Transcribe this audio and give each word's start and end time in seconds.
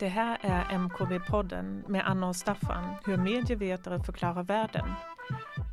Det 0.00 0.08
här 0.08 0.38
är 0.40 0.64
MKV-podden 0.64 1.88
med 1.88 2.08
Anna 2.08 2.28
och 2.28 2.36
Staffan, 2.36 2.94
hur 3.06 3.16
medievetare 3.16 4.02
förklarar 4.02 4.42
världen. 4.42 4.92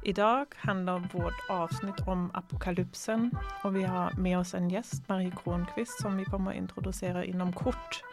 Idag 0.03 0.45
handlar 0.55 0.99
vårt 0.99 1.49
avsnitt 1.49 2.07
om 2.07 2.31
apokalypsen 2.33 3.31
och 3.63 3.75
vi 3.75 3.83
har 3.83 4.11
med 4.11 4.39
oss 4.39 4.53
en 4.53 4.69
gäst, 4.69 5.09
Marie 5.09 5.31
Kronqvist, 5.43 6.01
som 6.01 6.17
vi 6.17 6.25
kommer 6.25 6.51
att 6.51 6.57
introducera 6.57 7.25
inom 7.25 7.53
kort. 7.53 8.03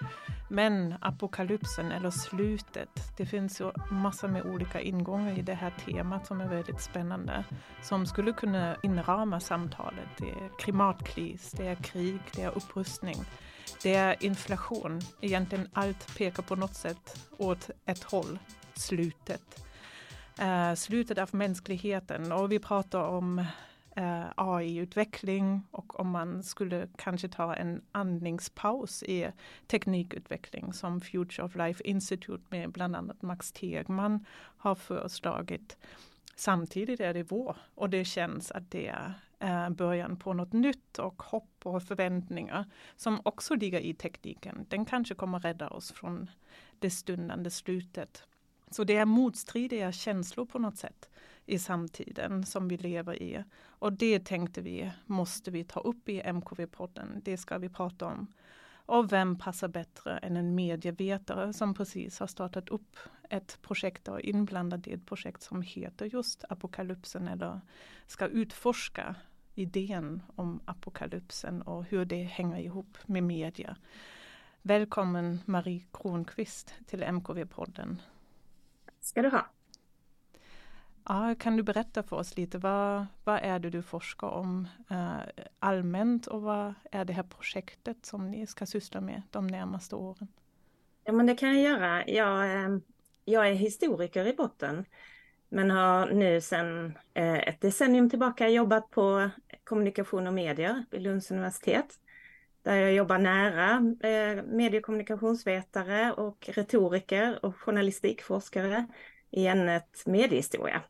Men 0.50 0.94
apokalypsen 1.00 1.92
eller 1.92 2.10
slutet, 2.10 3.16
det 3.16 3.26
finns 3.26 3.60
ju 3.60 3.70
massor 3.90 4.28
med 4.28 4.46
olika 4.46 4.80
ingångar 4.80 5.38
i 5.38 5.42
det 5.42 5.54
här 5.54 5.70
temat 5.70 6.26
som 6.26 6.40
är 6.40 6.48
väldigt 6.48 6.80
spännande. 6.80 7.44
Som 7.82 8.06
skulle 8.06 8.32
kunna 8.32 8.76
inrama 8.82 9.40
samtalet. 9.40 10.08
Det 10.18 10.30
är 10.30 10.58
klimatkris, 10.58 11.52
det 11.52 11.66
är 11.66 11.74
krig, 11.74 12.20
det 12.36 12.42
är 12.42 12.56
upprustning. 12.56 13.16
Det 13.82 13.94
är 13.94 14.24
inflation. 14.24 15.00
Egentligen 15.20 15.68
allt 15.72 16.16
pekar 16.16 16.42
på 16.42 16.56
något 16.56 16.74
sätt 16.74 17.28
åt 17.38 17.70
ett 17.86 18.02
håll, 18.02 18.38
slutet. 18.74 19.64
Uh, 20.42 20.74
slutet 20.74 21.18
av 21.18 21.34
mänskligheten 21.34 22.32
och 22.32 22.52
vi 22.52 22.58
pratar 22.58 23.00
om 23.00 23.38
eh, 23.96 24.04
uh, 24.04 24.26
AI-utveckling 24.36 25.62
och 25.70 26.00
om 26.00 26.10
man 26.10 26.42
skulle 26.42 26.88
kanske 26.96 27.28
ta 27.28 27.54
en 27.54 27.82
andningspaus 27.92 29.02
i 29.02 29.30
teknikutveckling 29.66 30.72
som 30.72 31.00
Future 31.00 31.46
of 31.46 31.56
Life 31.56 31.82
Institute 31.84 32.42
med 32.48 32.70
bland 32.70 32.96
annat 32.96 33.22
Max 33.22 33.52
Tegman 33.52 34.26
har 34.56 34.74
föreslagit. 34.74 35.76
Samtidigt 36.36 37.00
är 37.00 37.14
det 37.14 37.22
vår 37.22 37.56
och 37.74 37.90
det 37.90 38.04
känns 38.04 38.50
att 38.50 38.70
det 38.70 38.86
är 38.86 39.14
eh, 39.44 39.70
början 39.70 40.16
på 40.16 40.32
något 40.32 40.52
nytt 40.52 40.98
och 40.98 41.22
hopp 41.22 41.66
och 41.66 41.82
förväntningar 41.82 42.64
som 42.96 43.20
också 43.24 43.54
ligger 43.54 43.80
i 43.80 43.94
tekniken. 43.94 44.66
Den 44.68 44.84
kanske 44.84 45.14
kommer 45.14 45.38
rädda 45.40 45.68
oss 45.68 45.92
från 45.92 46.30
det 46.78 46.90
stundande 46.90 47.50
slutet. 47.50 48.22
Så 48.70 48.84
det 48.84 48.96
är 48.96 49.04
motstridiga 49.04 49.92
känslor 49.92 50.46
på 50.46 50.58
något 50.58 50.76
sätt 50.76 51.10
i 51.46 51.58
samtiden 51.58 52.46
som 52.46 52.68
vi 52.68 52.76
lever 52.76 53.22
i. 53.22 53.44
Och 53.64 53.92
det 53.92 54.24
tänkte 54.24 54.60
vi 54.60 54.90
måste 55.06 55.50
vi 55.50 55.64
ta 55.64 55.80
upp 55.80 56.08
i 56.08 56.22
MKV-podden. 56.22 57.20
Det 57.24 57.36
ska 57.36 57.58
vi 57.58 57.68
prata 57.68 58.06
om. 58.06 58.26
Och 58.86 59.12
vem 59.12 59.38
passar 59.38 59.68
bättre 59.68 60.18
än 60.18 60.36
en 60.36 60.54
medievetare 60.54 61.52
som 61.52 61.74
precis 61.74 62.18
har 62.18 62.26
startat 62.26 62.68
upp 62.68 62.96
ett 63.30 63.58
projekt 63.62 64.08
och 64.08 64.20
inblandad 64.20 64.88
i 64.88 64.92
ett 64.92 65.06
projekt 65.06 65.42
som 65.42 65.62
heter 65.62 66.06
just 66.06 66.44
Apokalypsen 66.48 67.28
eller 67.28 67.60
ska 68.06 68.26
utforska 68.26 69.14
idén 69.54 70.22
om 70.36 70.60
apokalypsen 70.64 71.62
och 71.62 71.84
hur 71.84 72.04
det 72.04 72.22
hänger 72.22 72.58
ihop 72.58 72.98
med 73.06 73.22
media. 73.22 73.76
Välkommen 74.62 75.40
Marie 75.44 75.84
Kronqvist 75.92 76.74
till 76.86 77.02
MKV-podden. 77.02 77.96
ska 79.00 79.22
du 79.22 79.28
ha. 79.28 79.46
Ja, 81.08 81.34
kan 81.38 81.56
du 81.56 81.62
berätta 81.62 82.02
för 82.02 82.16
oss 82.16 82.36
lite, 82.36 82.58
vad, 82.58 83.06
vad 83.24 83.40
är 83.42 83.58
det 83.58 83.70
du 83.70 83.82
forskar 83.82 84.28
om 84.28 84.68
eh, 84.90 85.44
allmänt 85.58 86.26
och 86.26 86.42
vad 86.42 86.74
är 86.90 87.04
det 87.04 87.12
här 87.12 87.22
projektet 87.22 88.06
som 88.06 88.30
ni 88.30 88.46
ska 88.46 88.66
syssla 88.66 89.00
med 89.00 89.22
de 89.30 89.46
närmaste 89.46 89.96
åren? 89.96 90.28
Ja, 91.04 91.12
men 91.12 91.26
det 91.26 91.36
kan 91.36 91.48
jag 91.48 91.62
göra. 91.62 92.08
Jag, 92.08 92.64
eh, 92.64 92.78
jag 93.24 93.48
är 93.48 93.54
historiker 93.54 94.26
i 94.26 94.32
botten, 94.32 94.84
men 95.54 95.70
har 95.70 96.06
nu 96.06 96.40
sedan 96.40 96.98
eh, 97.14 97.48
ett 97.48 97.60
decennium 97.60 98.10
tillbaka 98.10 98.48
jobbat 98.48 98.90
på 98.90 99.30
kommunikation 99.64 100.26
och 100.26 100.34
medier 100.34 100.84
vid 100.90 101.02
Lunds 101.02 101.30
universitet. 101.30 101.86
Där 102.62 102.76
jag 102.76 102.92
jobbar 102.92 103.18
nära 103.18 103.70
eh, 104.08 104.44
medie 104.44 104.80
och 104.80 104.86
kommunikationsvetare 104.86 106.12
och 106.12 106.48
retoriker 106.52 107.44
och 107.44 107.56
journalistikforskare 107.56 108.86
i 109.30 109.46
ämnet 109.46 110.02
mediehistoria. 110.06 110.82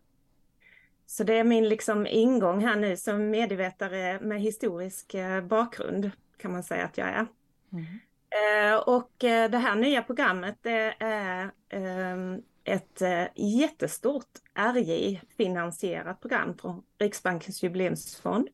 Så 1.06 1.24
det 1.24 1.34
är 1.34 1.44
min 1.44 1.68
liksom 1.68 2.06
ingång 2.06 2.64
här 2.64 2.76
nu 2.76 2.96
som 2.96 3.30
medievetare 3.30 4.20
med 4.20 4.40
historisk 4.40 5.14
eh, 5.14 5.40
bakgrund 5.40 6.10
kan 6.36 6.52
man 6.52 6.62
säga 6.62 6.84
att 6.84 6.98
jag 6.98 7.08
är. 7.08 7.26
Mm. 7.72 7.84
Eh, 8.34 8.76
och 8.76 9.24
eh, 9.24 9.50
det 9.50 9.58
här 9.58 9.76
nya 9.76 10.02
programmet 10.02 10.58
det 10.62 10.94
är 10.98 11.50
ehm, 11.68 12.42
ett 12.64 13.02
jättestort 13.34 14.28
RJ-finansierat 14.54 16.20
program 16.20 16.58
från 16.58 16.82
Riksbankens 16.98 17.62
jubileumsfond 17.62 18.48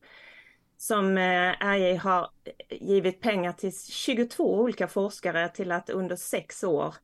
som 0.77 1.17
RJ 1.59 1.95
har 1.95 2.29
givit 2.69 3.21
pengar 3.21 3.53
till 3.53 3.77
22 3.77 4.59
olika 4.59 4.87
forskare 4.87 5.49
till 5.49 5.71
att 5.71 5.89
under 5.89 6.15
sex 6.15 6.63
år 6.63 6.95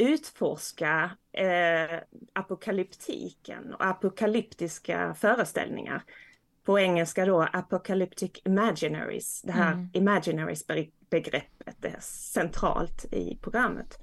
utforska 0.00 1.10
eh, 1.32 1.98
apokalyptiken 2.32 3.74
och 3.74 3.86
apokalyptiska 3.86 5.14
föreställningar. 5.14 6.02
På 6.64 6.78
engelska 6.78 7.26
då 7.26 7.42
apocalyptic 7.52 8.30
imaginaries. 8.44 9.42
Det 9.42 9.52
här 9.52 9.72
mm. 9.72 9.90
imaginaries 9.92 10.66
begreppet 11.10 11.84
är 11.84 12.00
centralt 12.00 13.04
i 13.12 13.38
programmet. 13.42 13.98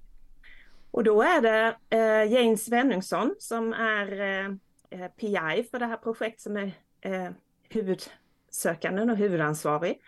Och 0.92 1.04
då 1.04 1.22
är 1.22 1.42
det 1.42 1.78
eh, 1.90 2.34
Jane 2.34 2.58
Svenungsson 2.58 3.36
som 3.40 3.74
är 3.74 4.22
eh, 4.22 4.46
eh 4.90 5.12
PI 5.12 5.68
för 5.72 5.80
det 5.80 5.86
här 5.86 5.98
projektet 5.98 6.42
som 6.42 6.58
är 6.58 6.72
eh, 7.02 7.30
huvudsökanden 7.70 9.10
och 9.10 9.18
huvudansvarig. 9.18 10.02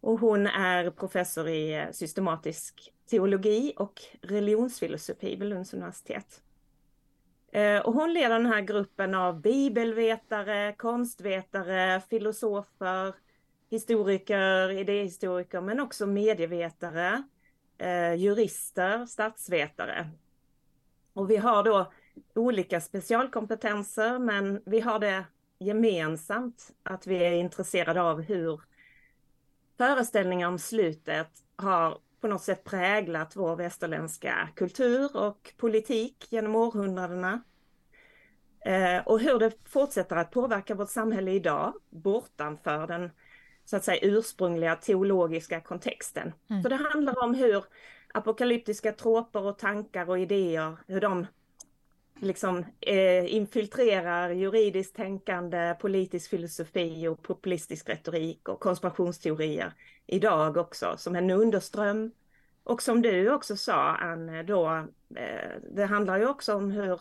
Och 0.00 0.20
hon 0.20 0.46
är 0.46 0.90
professor 0.90 1.48
i 1.48 1.74
eh, 1.74 1.90
systematisk 1.92 2.92
teologi 3.10 3.72
och 3.76 4.02
religionsfilosofi 4.22 5.36
vid 5.36 5.48
Lunds 5.48 5.74
universitet. 5.74 6.42
Eh, 7.52 7.78
och 7.78 7.94
hon 7.94 8.12
leder 8.12 8.38
den 8.38 8.46
här 8.46 8.60
gruppen 8.60 9.14
av 9.14 9.40
bibelvetare, 9.40 10.74
konstvetare, 10.76 12.02
filosofer, 12.10 13.14
historiker, 13.70 14.70
idéhistoriker 14.70 15.60
men 15.60 15.80
också 15.80 16.06
medievetare, 16.06 17.22
eh, 17.78 18.14
jurister, 18.14 19.06
statsvetare. 19.06 20.10
Och 21.12 21.30
vi 21.30 21.36
har 21.36 21.62
då 21.62 21.92
olika 22.34 22.80
specialkompetenser 22.80 24.18
men 24.18 24.62
vi 24.66 24.80
har 24.80 24.98
det 24.98 25.24
gemensamt 25.58 26.70
att 26.82 27.06
vi 27.06 27.24
är 27.24 27.32
intresserade 27.32 28.02
av 28.02 28.20
hur 28.20 28.60
föreställningar 29.78 30.48
om 30.48 30.58
slutet 30.58 31.30
har 31.56 31.98
på 32.20 32.28
något 32.28 32.42
sätt 32.42 32.64
präglat 32.64 33.36
vår 33.36 33.56
västerländska 33.56 34.48
kultur 34.56 35.16
och 35.16 35.54
politik 35.56 36.26
genom 36.30 36.54
århundradena. 36.56 37.42
Eh, 38.60 39.06
och 39.06 39.20
hur 39.20 39.38
det 39.38 39.52
fortsätter 39.68 40.16
att 40.16 40.30
påverka 40.30 40.74
vårt 40.74 40.90
samhälle 40.90 41.30
idag 41.30 41.72
bortanför 41.90 42.86
den 42.86 43.10
så 43.68 43.76
att 43.76 43.84
säga 43.84 43.98
ursprungliga 44.02 44.76
teologiska 44.76 45.60
kontexten. 45.60 46.32
Mm. 46.50 46.62
Så 46.62 46.68
det 46.68 46.76
handlar 46.76 47.24
om 47.24 47.34
hur 47.34 47.64
apokalyptiska 48.14 48.92
tråper 48.92 49.42
och 49.42 49.58
tankar 49.58 50.10
och 50.10 50.18
idéer, 50.18 50.76
hur 50.86 51.00
de 51.00 51.26
liksom 52.20 52.64
eh, 52.80 53.34
infiltrerar 53.34 54.30
juridiskt 54.30 54.96
tänkande, 54.96 55.74
politisk 55.80 56.30
filosofi 56.30 57.08
och 57.08 57.22
populistisk 57.22 57.88
retorik 57.88 58.48
och 58.48 58.60
konspirationsteorier 58.60 59.72
idag 60.06 60.56
också 60.56 60.94
som 60.96 61.16
en 61.16 61.30
underström. 61.30 62.12
Och 62.64 62.82
som 62.82 63.02
du 63.02 63.30
också 63.30 63.56
sa 63.56 63.96
Anne, 63.96 64.42
då, 64.42 64.66
eh, 65.16 65.50
det 65.74 65.84
handlar 65.84 66.18
ju 66.18 66.28
också 66.28 66.54
om 66.54 66.70
hur, 66.70 67.00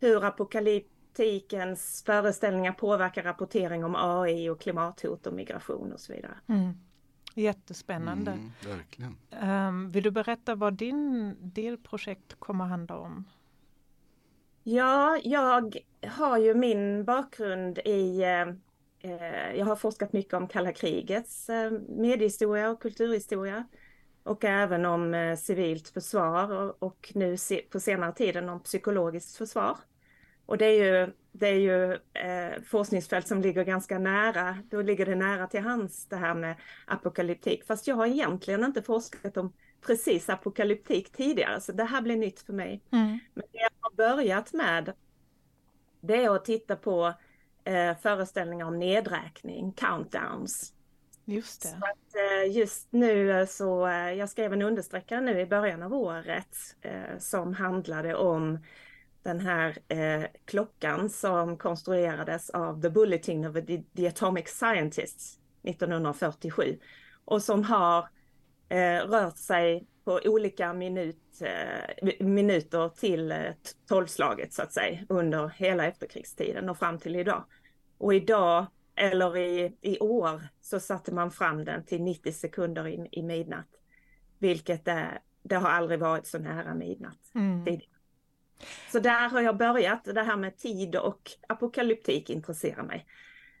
hur 0.00 0.24
apokalyptikens 1.14 2.02
föreställningar 2.06 2.72
påverkar 2.72 3.22
rapportering 3.22 3.84
om 3.84 3.94
AI 3.96 4.48
och 4.48 4.60
klimathot 4.60 5.26
och 5.26 5.32
migration 5.32 5.92
och 5.92 6.00
så 6.00 6.12
vidare. 6.12 6.38
Mm. 6.46 6.74
Jättespännande. 7.34 8.30
Mm, 8.30 8.52
verkligen. 8.66 9.16
Um, 9.42 9.90
vill 9.90 10.02
du 10.02 10.10
berätta 10.10 10.54
vad 10.54 10.74
din 10.74 11.36
delprojekt 11.40 12.34
kommer 12.38 12.64
handla 12.64 12.96
om? 12.96 13.24
Ja, 14.62 15.18
jag 15.24 15.76
har 16.06 16.38
ju 16.38 16.54
min 16.54 17.04
bakgrund 17.04 17.78
i 17.78 18.22
eh, 18.22 18.48
eh, 19.10 19.56
jag 19.56 19.66
har 19.66 19.76
forskat 19.76 20.12
mycket 20.12 20.34
om 20.34 20.48
kalla 20.48 20.72
krigets 20.72 21.48
eh, 21.48 21.70
mediehistoria 21.88 22.70
och 22.70 22.82
kulturhistoria. 22.82 23.64
Och 24.22 24.44
även 24.44 24.84
om 24.84 25.14
eh, 25.14 25.36
civilt 25.36 25.88
försvar 25.88 26.52
och, 26.52 26.82
och, 26.82 27.12
nu 27.14 27.36
se, 27.36 27.62
på 27.70 27.80
senare 27.80 28.12
tiden 28.12 28.48
om 28.48 28.60
psykologiskt 28.60 29.36
försvar. 29.36 29.76
Och 30.46 30.58
det 30.58 30.66
är 30.66 30.84
ju, 30.84 31.12
det 31.32 31.48
är 31.48 31.58
ju 31.58 31.92
eh, 31.92 32.62
forskningsfält 32.62 33.28
som 33.28 33.42
ligger 33.42 33.64
ganska 33.64 33.98
nära, 33.98 34.58
då 34.70 34.82
ligger 34.82 35.06
det 35.06 35.14
nära 35.14 35.46
till 35.46 35.60
hands 35.60 36.06
det 36.06 36.16
här 36.16 36.34
med 36.34 36.56
apokalyptik. 36.86 37.64
Fast 37.64 37.86
jag 37.86 37.94
har 37.96 38.06
egentligen 38.06 38.64
inte 38.64 38.82
forskat 38.82 39.36
om 39.36 39.52
precis 39.86 40.28
apokalyptik 40.28 41.12
tidigare, 41.12 41.60
så 41.60 41.72
det 41.72 41.84
här 41.84 42.02
blir 42.02 42.16
nytt 42.16 42.40
för 42.40 42.52
mig. 42.52 42.82
Mm. 42.92 43.18
Men 43.34 43.44
det 43.52 43.58
jag 43.58 43.70
har 43.80 43.94
börjat 43.96 44.52
med, 44.52 44.92
det 46.00 46.24
är 46.24 46.36
att 46.36 46.44
titta 46.44 46.76
på 46.76 47.14
eh, 47.64 47.96
föreställningar 47.96 48.66
om 48.66 48.78
nedräkning, 48.78 49.72
countdowns. 49.72 50.72
Just 51.24 51.62
det. 51.62 51.68
Så 51.68 51.76
att, 51.76 52.54
just 52.54 52.92
nu 52.92 53.46
så, 53.46 53.88
jag 54.16 54.28
skrev 54.28 54.52
en 54.52 54.62
understreckare 54.62 55.20
nu 55.20 55.40
i 55.40 55.46
början 55.46 55.82
av 55.82 55.94
året 55.94 56.56
som 57.18 57.54
handlade 57.54 58.14
om 58.14 58.58
den 59.24 59.40
här 59.40 59.78
eh, 59.88 60.26
klockan 60.44 61.10
som 61.10 61.56
konstruerades 61.58 62.50
av 62.50 62.82
The 62.82 62.90
Bulletin 62.90 63.44
of 63.44 63.54
the, 63.54 63.82
the 63.96 64.08
Atomic 64.08 64.48
Scientists 64.48 65.38
1947 65.62 66.78
och 67.24 67.42
som 67.42 67.64
har 67.64 68.08
eh, 68.68 69.08
rört 69.08 69.36
sig 69.36 69.86
på 70.04 70.20
olika 70.24 70.72
minut, 70.72 71.40
eh, 71.40 72.26
minuter 72.26 72.88
till 72.88 73.32
eh, 73.32 73.38
tolvslaget 73.88 74.52
så 74.52 74.62
att 74.62 74.72
säga 74.72 74.98
under 75.08 75.48
hela 75.48 75.86
efterkrigstiden 75.86 76.68
och 76.68 76.78
fram 76.78 76.98
till 76.98 77.16
idag. 77.16 77.44
Och 77.98 78.14
idag, 78.14 78.66
eller 78.96 79.36
i, 79.36 79.76
i 79.80 79.98
år, 79.98 80.42
så 80.60 80.80
satte 80.80 81.14
man 81.14 81.30
fram 81.30 81.64
den 81.64 81.84
till 81.84 82.02
90 82.02 82.32
sekunder 82.32 82.88
i, 82.88 83.08
i 83.12 83.22
midnatt. 83.22 83.68
Vilket 84.38 84.88
är, 84.88 85.18
det 85.42 85.54
har 85.54 85.70
aldrig 85.70 86.00
varit 86.00 86.26
så 86.26 86.38
nära 86.38 86.74
midnatt 86.74 87.20
mm. 87.34 87.64
Så 88.92 88.98
där 88.98 89.28
har 89.28 89.40
jag 89.40 89.56
börjat. 89.56 90.04
Det 90.04 90.22
här 90.22 90.36
med 90.36 90.56
tid 90.56 90.96
och 90.96 91.30
apokalyptik 91.48 92.30
intresserar 92.30 92.82
mig. 92.82 93.06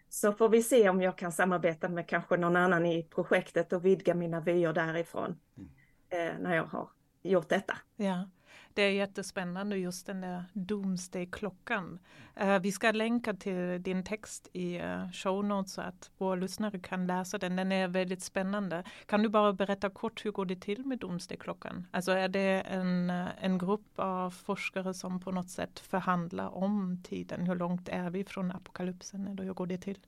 Så 0.08 0.32
får 0.32 0.48
vi 0.48 0.62
se 0.62 0.88
om 0.88 1.02
jag 1.02 1.18
kan 1.18 1.32
samarbeta 1.32 1.88
med 1.88 2.08
kanske 2.08 2.36
någon 2.36 2.56
annan 2.56 2.86
i 2.86 3.02
projektet 3.02 3.72
och 3.72 3.84
vidga 3.84 4.14
mina 4.14 4.40
vyer 4.40 4.72
därifrån. 4.72 5.38
Mm. 5.56 5.70
Eh, 6.08 6.38
när 6.40 6.56
jag 6.56 6.64
har 6.64 6.88
gjort 7.22 7.48
detta. 7.48 7.76
Ja. 7.96 8.28
Det 8.74 8.82
är 8.82 8.90
jättespännande 8.90 9.76
just 9.76 10.06
den 10.06 10.20
där 10.20 10.44
Doomsday-klockan. 10.52 11.98
Uh, 12.42 12.58
vi 12.58 12.72
ska 12.72 12.90
länka 12.90 13.34
till 13.34 13.82
din 13.82 14.04
text 14.04 14.48
i 14.52 14.80
uh, 14.80 15.10
show 15.12 15.44
notes 15.44 15.72
så 15.72 15.80
att 15.80 16.10
våra 16.18 16.34
lyssnare 16.34 16.78
kan 16.78 17.06
läsa 17.06 17.38
den. 17.38 17.56
Den 17.56 17.72
är 17.72 17.88
väldigt 17.88 18.22
spännande. 18.22 18.84
Kan 19.06 19.22
du 19.22 19.28
bara 19.28 19.52
berätta 19.52 19.90
kort 19.90 20.24
hur 20.24 20.30
går 20.30 20.44
det 20.44 20.56
till 20.56 20.86
med 20.86 20.98
Doomsday-klockan? 20.98 21.86
Alltså 21.90 22.12
är 22.12 22.28
det 22.28 22.60
en, 22.60 23.10
eh, 23.10 23.44
en 23.44 23.58
grupp 23.58 23.92
av 23.96 24.30
forskare 24.30 24.94
som 24.94 25.20
på 25.20 25.30
något 25.30 25.50
sätt 25.50 25.78
förhandlar 25.78 26.54
om 26.54 27.02
tiden? 27.04 27.46
Hur 27.46 27.54
långt 27.54 27.88
är 27.88 28.10
vi 28.10 28.24
från 28.24 28.52
apokalypsen 28.52 29.26
eller 29.26 29.44
hur 29.44 29.54
går 29.54 29.66
det 29.66 29.78
till? 29.78 29.98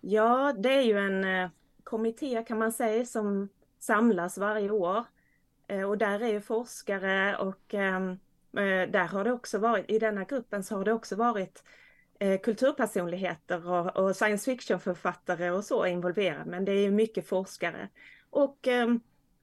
Ja, 0.00 0.52
det 0.58 0.74
är 0.74 0.82
ju 0.82 0.98
en 0.98 1.50
kommitté 1.84 2.42
kan 2.42 2.58
man 2.58 2.72
säga 2.72 3.06
som 3.06 3.48
samlas 3.78 4.38
varje 4.38 4.70
år 4.70 5.04
Eh, 5.68 5.82
och 5.82 5.98
där 5.98 6.22
är 6.22 6.28
ju 6.28 6.40
forskare 6.40 7.36
och 7.36 7.74
ehm, 7.74 8.10
eh, 8.56 8.90
där 8.90 9.06
har 9.06 9.24
det 9.24 9.32
också 9.32 9.58
varit, 9.58 9.90
i 9.90 9.98
denna 9.98 10.24
gruppen 10.24 10.64
så 10.64 10.76
har 10.76 10.84
det 10.84 10.92
också 10.92 11.16
varit 11.16 11.62
eh, 12.18 12.40
kulturpersonligheter 12.40 13.70
och, 13.70 13.96
och 13.96 14.16
science 14.16 14.44
fiction-författare 14.44 15.50
och 15.50 15.64
så 15.64 15.86
involverade, 15.86 16.50
men 16.50 16.64
det 16.64 16.72
är 16.72 16.90
mycket 16.90 17.28
forskare. 17.28 17.88
Och 18.30 18.68
ehm, 18.68 19.00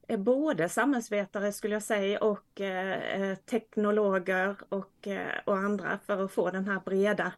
eh, 0.08 0.20
både 0.20 0.70
samhällsvetare 0.70 1.52
skulle 1.52 1.76
jag 1.76 1.84
säga 1.84 2.20
och 2.20 2.62
eh, 2.62 3.36
teknologer 3.36 4.56
och, 4.70 5.08
eh, 5.08 5.40
och 5.46 5.58
andra 5.58 6.00
för 6.06 6.26
att 6.26 6.32
få 6.32 6.52
den 6.52 6.68
här 6.68 6.82
breda, 6.86 7.34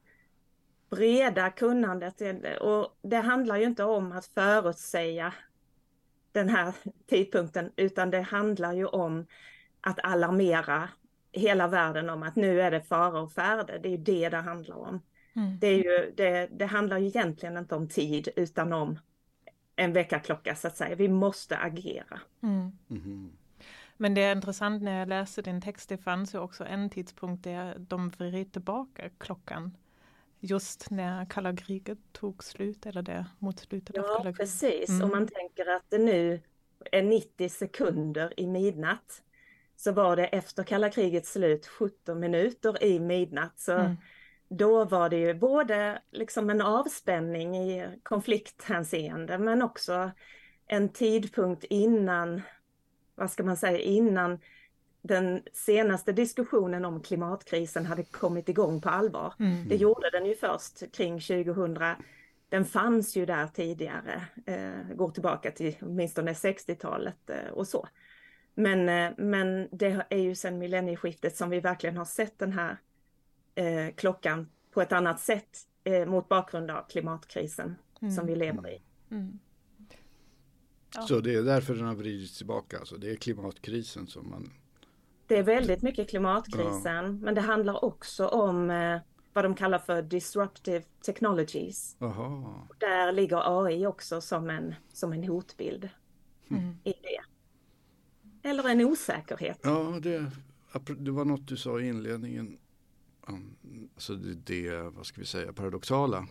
breda 0.89 1.49
kunnandet. 1.49 2.21
Och 2.61 2.97
det 3.01 3.17
handlar 3.17 3.57
ju 3.57 3.63
inte 3.63 3.83
om 3.83 4.11
att 4.11 4.25
förutsäga 4.25 5.33
den 6.33 6.49
här 6.49 6.73
tidpunkten, 7.09 7.71
utan 7.75 8.09
det 8.09 8.21
handlar 8.21 8.73
ju 8.73 8.85
om 8.85 9.25
att 9.81 9.99
alarmera 10.03 10.89
hela 11.31 11.67
världen 11.67 12.09
om 12.09 12.23
att 12.23 12.35
nu 12.35 12.61
är 12.61 12.71
det 12.71 12.81
fara 12.81 13.21
och 13.21 13.31
färde. 13.31 13.79
Det 13.79 13.87
är 13.87 13.91
ju 13.91 13.97
det 13.97 14.29
det 14.29 14.37
handlar 14.37 14.75
om. 14.75 15.01
Mm. 15.35 15.59
Det, 15.59 15.67
är 15.67 15.77
ju, 15.77 16.13
det, 16.17 16.49
det 16.51 16.65
handlar 16.65 16.97
ju 16.97 17.07
egentligen 17.07 17.57
inte 17.57 17.75
om 17.75 17.87
tid 17.87 18.29
utan 18.35 18.73
om 18.73 18.99
en 19.75 19.93
väckarklocka 19.93 20.55
så 20.55 20.67
att 20.67 20.77
säga. 20.77 20.95
Vi 20.95 21.07
måste 21.07 21.57
agera. 21.57 22.21
Mm. 22.43 22.71
Mm. 22.89 23.31
Men 23.97 24.13
det 24.13 24.21
är 24.21 24.35
intressant 24.35 24.83
när 24.83 24.99
jag 24.99 25.07
läser 25.07 25.41
din 25.41 25.61
text, 25.61 25.89
det 25.89 25.97
fanns 25.97 26.35
ju 26.35 26.39
också 26.39 26.65
en 26.65 26.89
tidpunkt 26.89 27.43
där 27.43 27.75
de 27.79 28.09
vred 28.09 28.51
tillbaka 28.51 29.09
klockan 29.17 29.77
just 30.43 30.91
när 30.91 31.25
kalla 31.25 31.55
kriget 31.55 31.97
tog 32.11 32.43
slut 32.43 32.85
eller 32.85 33.01
det 33.01 33.25
mot 33.39 33.59
slutet 33.59 33.97
av 33.97 34.03
kalla 34.03 34.17
kriget. 34.17 34.39
Ja, 34.39 34.43
precis. 34.43 34.89
Mm. 34.89 35.03
Om 35.03 35.09
man 35.09 35.27
tänker 35.27 35.65
att 35.65 35.83
det 35.89 35.97
nu 35.97 36.41
är 36.91 37.03
90 37.03 37.49
sekunder 37.49 38.39
i 38.39 38.47
midnatt 38.47 39.21
så 39.75 39.91
var 39.91 40.15
det 40.15 40.25
efter 40.25 40.63
kalla 40.63 40.89
krigets 40.89 41.31
slut 41.31 41.67
17 41.67 42.19
minuter 42.19 42.83
i 42.83 42.99
midnatt. 42.99 43.59
Så 43.59 43.71
mm. 43.71 43.95
då 44.49 44.85
var 44.85 45.09
det 45.09 45.17
ju 45.17 45.33
både 45.33 46.01
liksom 46.11 46.49
en 46.49 46.61
avspänning 46.61 47.57
i 47.57 47.99
konflikthänseende 48.03 49.37
men 49.37 49.61
också 49.61 50.11
en 50.67 50.89
tidpunkt 50.89 51.63
innan, 51.63 52.41
vad 53.15 53.31
ska 53.31 53.43
man 53.43 53.57
säga, 53.57 53.79
innan 53.79 54.39
den 55.03 55.41
senaste 55.53 56.11
diskussionen 56.11 56.85
om 56.85 57.01
klimatkrisen 57.01 57.85
hade 57.85 58.03
kommit 58.03 58.49
igång 58.49 58.81
på 58.81 58.89
allvar. 58.89 59.33
Mm. 59.39 59.67
Det 59.67 59.75
gjorde 59.75 60.09
den 60.09 60.25
ju 60.25 60.35
först 60.35 60.91
kring 60.91 61.19
2000. 61.19 61.77
Den 62.49 62.65
fanns 62.65 63.15
ju 63.15 63.25
där 63.25 63.47
tidigare, 63.47 64.25
eh, 64.45 64.95
går 64.95 65.11
tillbaka 65.11 65.51
till 65.51 65.75
åtminstone 65.81 66.33
60-talet 66.33 67.29
eh, 67.29 67.51
och 67.53 67.67
så. 67.67 67.87
Men, 68.53 68.89
eh, 68.89 69.11
men 69.17 69.67
det 69.71 70.05
är 70.09 70.17
ju 70.17 70.35
sedan 70.35 70.57
millennieskiftet 70.57 71.37
som 71.37 71.49
vi 71.49 71.59
verkligen 71.59 71.97
har 71.97 72.05
sett 72.05 72.39
den 72.39 72.53
här 72.53 72.77
eh, 73.55 73.95
klockan 73.95 74.49
på 74.71 74.81
ett 74.81 74.91
annat 74.91 75.19
sätt 75.19 75.59
eh, 75.83 76.05
mot 76.05 76.29
bakgrund 76.29 76.71
av 76.71 76.87
klimatkrisen 76.89 77.75
mm. 78.01 78.13
som 78.13 78.25
vi 78.27 78.35
lever 78.35 78.69
i. 78.69 78.81
Mm. 79.11 79.39
Ja. 80.95 81.01
Så 81.01 81.19
det 81.19 81.35
är 81.35 81.43
därför 81.43 81.75
den 81.75 81.85
har 81.85 81.95
vridits 81.95 82.37
tillbaka, 82.37 82.79
alltså 82.79 82.97
det 82.97 83.11
är 83.11 83.15
klimatkrisen 83.15 84.07
som 84.07 84.29
man 84.29 84.53
det 85.27 85.37
är 85.37 85.43
väldigt 85.43 85.81
mycket 85.81 86.09
klimatkrisen, 86.09 87.05
ja. 87.05 87.11
men 87.11 87.35
det 87.35 87.41
handlar 87.41 87.85
också 87.85 88.27
om 88.27 88.69
eh, 88.69 88.99
vad 89.33 89.45
de 89.45 89.55
kallar 89.55 89.79
för 89.79 90.01
disruptive 90.01 90.83
technologies. 91.05 91.97
Aha. 91.99 92.67
Där 92.79 93.11
ligger 93.11 93.65
AI 93.65 93.85
också 93.85 94.21
som 94.21 94.49
en, 94.49 94.75
som 94.93 95.13
en 95.13 95.23
hotbild 95.23 95.89
mm. 96.49 96.77
i 96.83 96.93
det. 96.93 97.23
Eller 98.49 98.69
en 98.69 98.81
osäkerhet. 98.81 99.59
Ja, 99.63 99.99
det, 100.01 100.31
det 100.97 101.11
var 101.11 101.25
något 101.25 101.47
du 101.47 101.57
sa 101.57 101.79
i 101.79 101.87
inledningen. 101.87 102.57
Alltså 103.93 104.15
det, 104.15 104.33
det 104.33 104.81
vad 104.81 105.05
ska 105.05 105.21
vi 105.21 105.27
säga, 105.27 105.53
paradoxala. 105.53 106.27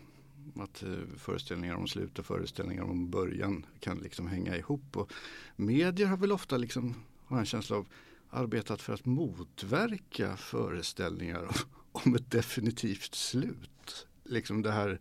Att 0.55 0.83
eh, 0.83 0.89
föreställningar 1.17 1.75
om 1.75 1.87
slut 1.87 2.19
och 2.19 2.25
föreställningar 2.25 2.83
om 2.83 3.09
början 3.09 3.65
kan 3.79 3.97
liksom 3.97 4.27
hänga 4.27 4.57
ihop. 4.57 4.97
Och 4.97 5.13
medier 5.55 6.07
har 6.07 6.17
väl 6.17 6.31
ofta 6.31 6.57
liksom, 6.57 6.95
har 7.25 7.39
en 7.39 7.45
känsla 7.45 7.77
av, 7.77 7.87
arbetat 8.33 8.81
för 8.81 8.93
att 8.93 9.05
motverka 9.05 10.37
föreställningar 10.37 11.49
om 11.91 12.15
ett 12.15 12.31
definitivt 12.31 13.15
slut. 13.15 14.07
Liksom 14.23 14.61
det 14.61 14.71
här 14.71 14.99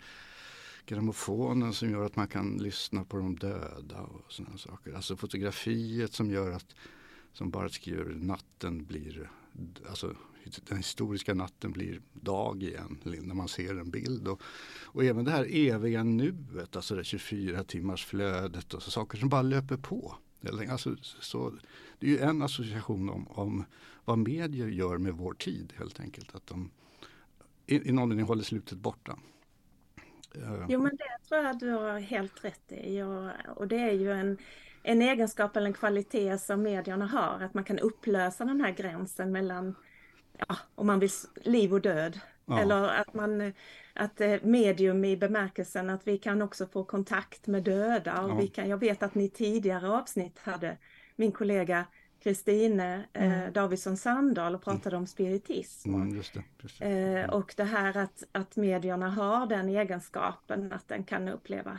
grammofonen 0.87 1.73
som 1.73 1.91
gör 1.91 2.07
att 2.07 2.17
man 2.17 2.29
kan 2.29 2.57
lyssna 2.59 3.05
på 3.05 3.17
de 3.17 3.37
döda 3.37 4.01
och 4.01 4.33
sådana 4.33 4.59
saker. 4.59 4.93
Alltså 4.93 5.17
fotografiet 5.17 6.13
som 6.13 6.31
gör 6.31 6.51
att, 6.51 6.75
som 7.33 7.51
Barth 7.51 7.75
skriver 7.75 8.05
natten 8.15 8.85
blir, 8.85 9.31
alltså 9.89 10.15
den 10.69 10.77
historiska 10.77 11.35
natten 11.35 11.73
blir 11.73 12.01
dag 12.13 12.63
igen 12.63 12.99
när 13.05 13.35
man 13.35 13.49
ser 13.49 13.81
en 13.81 13.91
bild. 13.91 14.29
Och, 14.29 14.43
och 14.85 15.05
även 15.05 15.25
det 15.25 15.31
här 15.31 15.47
eviga 15.51 16.05
nuet, 16.05 16.77
alltså 16.77 16.95
det 16.95 17.05
24 17.05 17.65
timmars 17.65 18.05
flödet 18.05 18.75
och 18.75 18.83
så 18.83 18.91
saker 18.91 19.19
som 19.19 19.29
bara 19.29 19.43
löper 19.43 19.77
på. 19.77 20.17
Alltså, 20.71 20.97
så, 21.03 21.53
det 21.99 22.07
är 22.07 22.11
ju 22.11 22.19
en 22.19 22.43
association 22.43 23.11
om, 23.11 23.29
om 23.29 23.65
vad 24.05 24.19
medier 24.19 24.69
gör 24.69 24.99
med 24.99 25.15
vår 25.15 25.35
tid 25.35 25.73
helt 25.77 26.01
enkelt. 26.01 26.35
Att 26.35 26.47
de 26.47 26.71
i, 27.67 27.89
i 27.89 27.93
någon 27.93 28.09
mening 28.09 28.25
håller 28.25 28.43
slutet 28.43 28.79
borta. 28.79 29.19
Eh. 30.35 30.67
Jo 30.69 30.83
men 30.83 30.97
det 30.97 31.29
tror 31.29 31.41
jag 31.41 31.59
du 31.59 31.71
har 31.71 32.01
helt 32.01 32.45
rätt 32.45 32.73
i. 32.73 33.03
Och, 33.03 33.57
och 33.57 33.69
det 33.69 33.79
är 33.79 33.93
ju 33.93 34.13
en, 34.13 34.39
en 34.83 35.03
egenskap 35.03 35.57
eller 35.57 35.67
en 35.67 35.73
kvalitet 35.73 36.39
som 36.39 36.63
medierna 36.63 37.07
har. 37.07 37.41
Att 37.41 37.55
man 37.55 37.65
kan 37.65 37.79
upplösa 37.79 38.45
den 38.45 38.61
här 38.61 38.71
gränsen 38.71 39.33
mellan 39.33 39.75
ja, 40.39 40.57
om 40.75 40.87
man 40.87 40.99
vill 40.99 41.11
liv 41.35 41.73
och 41.73 41.81
död. 41.81 42.21
Ja. 42.47 42.59
Eller 42.59 43.01
att 43.01 43.15
man 43.15 43.53
att 43.95 44.21
eh, 44.21 44.37
medium 44.43 45.05
i 45.05 45.17
bemärkelsen 45.17 45.91
att 45.91 46.07
vi 46.07 46.19
kan 46.19 46.43
också 46.43 46.67
få 46.67 46.85
kontakt 46.85 47.47
med 47.47 47.63
döda. 47.63 48.23
Och 48.23 48.31
ja. 48.31 48.35
vi 48.35 48.49
kan, 48.49 48.69
jag 48.69 48.79
vet 48.79 49.03
att 49.03 49.15
ni 49.15 49.29
tidigare 49.29 49.91
avsnitt 49.91 50.39
hade 50.39 50.77
min 51.17 51.33
kollega 51.33 51.87
Kristine 52.23 53.05
eh, 53.13 53.33
mm. 53.33 53.53
Davidsson 53.53 53.97
Sandahl 53.97 54.55
och 54.55 54.63
pratade 54.63 54.97
mm. 54.97 55.03
om 55.03 55.07
spiritism. 55.07 55.95
Mm, 55.95 56.17
just 56.17 56.35
det, 56.35 56.45
just 56.63 56.79
det. 56.79 57.21
Eh, 57.21 57.31
och 57.31 57.55
det 57.57 57.65
här 57.65 57.97
att, 57.97 58.25
att 58.33 58.57
medierna 58.57 59.11
har 59.11 59.47
den 59.47 59.69
egenskapen 59.69 60.73
att 60.73 60.89
den 60.89 61.05
kan 61.05 61.29
uppleva, 61.29 61.79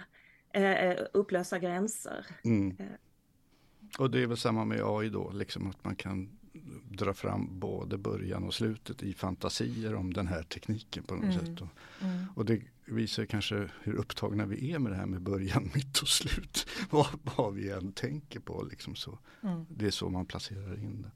eh, 0.53 0.97
upplösa 1.13 1.59
gränser. 1.59 2.25
Mm. 2.43 2.77
Eh. 2.79 2.85
Och 3.99 4.11
det 4.11 4.23
är 4.23 4.27
väl 4.27 4.37
samma 4.37 4.65
med 4.65 4.81
AI 4.83 5.09
då, 5.09 5.31
liksom 5.31 5.69
att 5.69 5.83
man 5.83 5.95
kan 5.95 6.29
dra 6.89 7.13
fram 7.13 7.59
både 7.59 7.97
början 7.97 8.43
och 8.43 8.53
slutet 8.53 9.03
i 9.03 9.13
fantasier 9.13 9.95
om 9.95 10.13
den 10.13 10.27
här 10.27 10.43
tekniken 10.43 11.03
på 11.03 11.15
något 11.15 11.23
mm. 11.23 11.45
sätt. 11.45 11.61
Och, 11.61 11.69
mm. 12.01 12.25
och 12.35 12.45
det 12.45 12.61
visar 12.85 13.25
kanske 13.25 13.69
hur 13.81 13.93
upptagna 13.93 14.45
vi 14.45 14.71
är 14.71 14.79
med 14.79 14.91
det 14.91 14.95
här 14.95 15.05
med 15.05 15.21
början, 15.21 15.71
mitt 15.75 15.99
och 15.99 16.07
slut. 16.07 16.67
vad, 16.89 17.07
vad 17.37 17.53
vi 17.53 17.69
än 17.69 17.91
tänker 17.91 18.39
på 18.39 18.63
liksom 18.69 18.95
så. 18.95 19.19
Mm. 19.41 19.65
Det 19.69 19.85
är 19.85 19.91
så 19.91 20.09
man 20.09 20.25
placerar 20.25 20.79
in 20.79 21.01
det. 21.01 21.11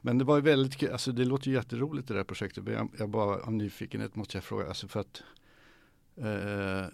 Men 0.00 0.18
det 0.18 0.24
var 0.24 0.36
ju 0.36 0.42
väldigt 0.42 0.76
kul, 0.76 0.92
alltså 0.92 1.12
det 1.12 1.24
låter 1.24 1.48
ju 1.48 1.54
jätteroligt 1.54 2.08
det 2.08 2.14
där 2.14 2.24
projektet. 2.24 2.66
Jag, 2.66 2.88
jag 2.98 3.10
bara 3.10 3.42
av 3.42 3.52
nyfikenhet 3.52 4.16
måste 4.16 4.36
jag 4.36 4.44
fråga, 4.44 4.68
alltså 4.68 4.88
för 4.88 5.00
att 5.00 5.22
eh, 6.16 6.86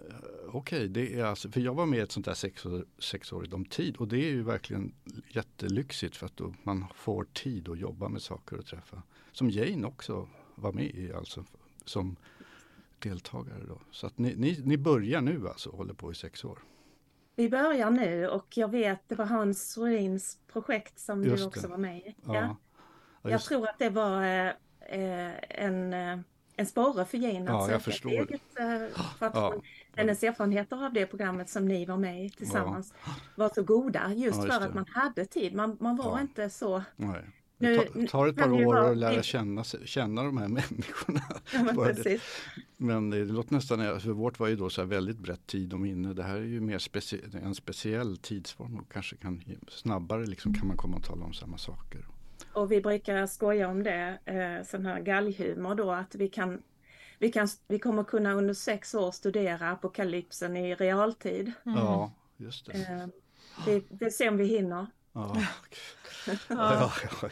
Okej, 0.46 0.78
okay, 0.78 0.88
det 0.88 1.20
är 1.20 1.24
alltså, 1.24 1.50
för 1.50 1.60
jag 1.60 1.74
var 1.74 1.86
med 1.86 1.98
i 1.98 2.02
ett 2.02 2.12
sånt 2.12 2.26
där 2.26 2.34
sexår, 2.34 2.84
sexårigt 2.98 3.54
om 3.54 3.64
tid 3.64 3.96
och 3.96 4.08
det 4.08 4.16
är 4.16 4.30
ju 4.30 4.42
verkligen 4.42 4.94
jättelyxigt 5.28 6.16
för 6.16 6.26
att 6.26 6.36
då 6.36 6.54
man 6.62 6.84
får 6.94 7.24
tid 7.24 7.68
att 7.68 7.78
jobba 7.78 8.08
med 8.08 8.22
saker 8.22 8.58
och 8.58 8.66
träffa. 8.66 9.02
Som 9.32 9.50
Jane 9.50 9.86
också 9.86 10.28
var 10.54 10.72
med 10.72 10.84
i 10.84 11.12
alltså 11.12 11.44
som 11.84 12.16
deltagare 12.98 13.64
då. 13.68 13.80
Så 13.90 14.06
att 14.06 14.18
ni, 14.18 14.34
ni, 14.36 14.60
ni 14.64 14.78
börjar 14.78 15.20
nu 15.20 15.48
alltså, 15.48 15.70
håller 15.70 15.94
på 15.94 16.12
i 16.12 16.14
sex 16.14 16.44
år. 16.44 16.58
Vi 17.36 17.48
börjar 17.48 17.90
nu 17.90 18.28
och 18.28 18.56
jag 18.56 18.70
vet 18.70 19.00
det 19.08 19.14
var 19.14 19.26
Hans 19.26 19.78
Rudins 19.78 20.38
projekt 20.52 20.98
som 20.98 21.24
Just 21.24 21.42
du 21.42 21.46
också 21.46 21.60
det. 21.60 21.68
var 21.68 21.78
med 21.78 21.98
i. 21.98 22.14
Ja. 22.24 22.34
ja. 22.34 22.56
Ja, 23.22 23.30
jag 23.30 23.40
tror 23.40 23.68
att 23.68 23.78
det 23.78 23.90
var 23.90 24.22
eh, 24.80 25.32
en, 25.64 25.92
eh, 25.92 26.18
en 26.58 26.66
sporre 26.66 27.04
för 27.04 27.18
Jane 27.18 27.40
att 27.40 27.46
ja, 27.46 27.70
jag 27.70 27.82
förstår. 27.82 28.10
Eget, 28.10 28.30
eh, 28.58 29.02
för 29.18 29.26
att 29.26 29.34
ja. 29.34 29.54
hennes 29.96 30.22
erfarenheter 30.22 30.86
av 30.86 30.92
det 30.92 31.06
programmet 31.06 31.48
som 31.48 31.68
ni 31.68 31.84
var 31.84 31.96
med 31.96 32.24
i 32.24 32.30
tillsammans 32.30 32.94
ja. 33.06 33.12
var 33.34 33.50
så 33.54 33.62
goda 33.62 34.12
just, 34.14 34.36
just 34.36 34.52
för 34.52 34.66
att 34.66 34.74
man 34.74 34.86
hade 34.88 35.24
tid. 35.24 35.54
Man, 35.54 35.76
man 35.80 35.96
var 35.96 36.20
inte 36.20 36.50
så 36.50 36.82
Nej. 36.96 37.24
Det 37.58 38.08
tar 38.08 38.28
ett 38.28 38.36
par 38.36 38.52
år 38.52 38.76
att 38.76 38.96
lära 38.96 39.22
känna, 39.22 39.64
känna 39.64 40.22
de 40.22 40.38
här 40.38 40.48
människorna. 40.48 41.22
Ja, 41.52 41.62
men, 41.62 41.94
det. 41.94 42.20
men 42.76 43.10
det 43.10 43.24
låter 43.24 43.54
nästan, 43.54 44.00
för 44.00 44.10
vårt 44.10 44.38
var 44.38 44.48
ju 44.48 44.56
då 44.56 44.70
så 44.70 44.84
väldigt 44.84 45.18
brett 45.18 45.46
tid 45.46 45.72
och 45.72 45.80
minne. 45.80 46.14
Det 46.14 46.22
här 46.22 46.36
är 46.36 46.42
ju 46.42 46.60
mer 46.60 46.78
specie, 46.78 47.20
en 47.42 47.54
speciell 47.54 48.16
tidsform 48.16 48.78
och 48.78 48.92
kanske 48.92 49.16
kan 49.16 49.42
snabbare 49.68 50.26
liksom 50.26 50.54
kan 50.54 50.66
man 50.66 50.76
komma 50.76 50.96
och 50.96 51.04
tala 51.04 51.24
om 51.24 51.32
samma 51.32 51.58
saker. 51.58 52.06
Och 52.58 52.72
vi 52.72 52.80
brukar 52.80 53.26
skoja 53.26 53.68
om 53.68 53.82
det, 53.82 54.18
eh, 54.24 54.66
sån 54.66 54.86
här 54.86 55.00
galghumor 55.00 55.74
då, 55.74 55.92
att 55.92 56.14
vi 56.14 56.28
kan 56.28 56.62
vi, 57.18 57.32
kan, 57.32 57.48
vi 57.68 57.78
kommer 57.78 58.04
kunna 58.04 58.32
under 58.32 58.54
sex 58.54 58.94
år 58.94 59.10
studera 59.10 59.70
apokalypsen 59.70 60.56
i 60.56 60.74
realtid. 60.74 61.52
Mm. 61.66 61.78
Ja, 61.78 62.12
just 62.36 62.66
det. 62.66 62.72
Eh, 62.72 63.06
det. 63.64 63.84
Det 63.88 64.10
ser 64.10 64.28
om 64.28 64.36
vi 64.36 64.44
hinner. 64.44 64.86
Ja, 65.12 65.36
ja, 66.48 66.92
ja, 67.22 67.30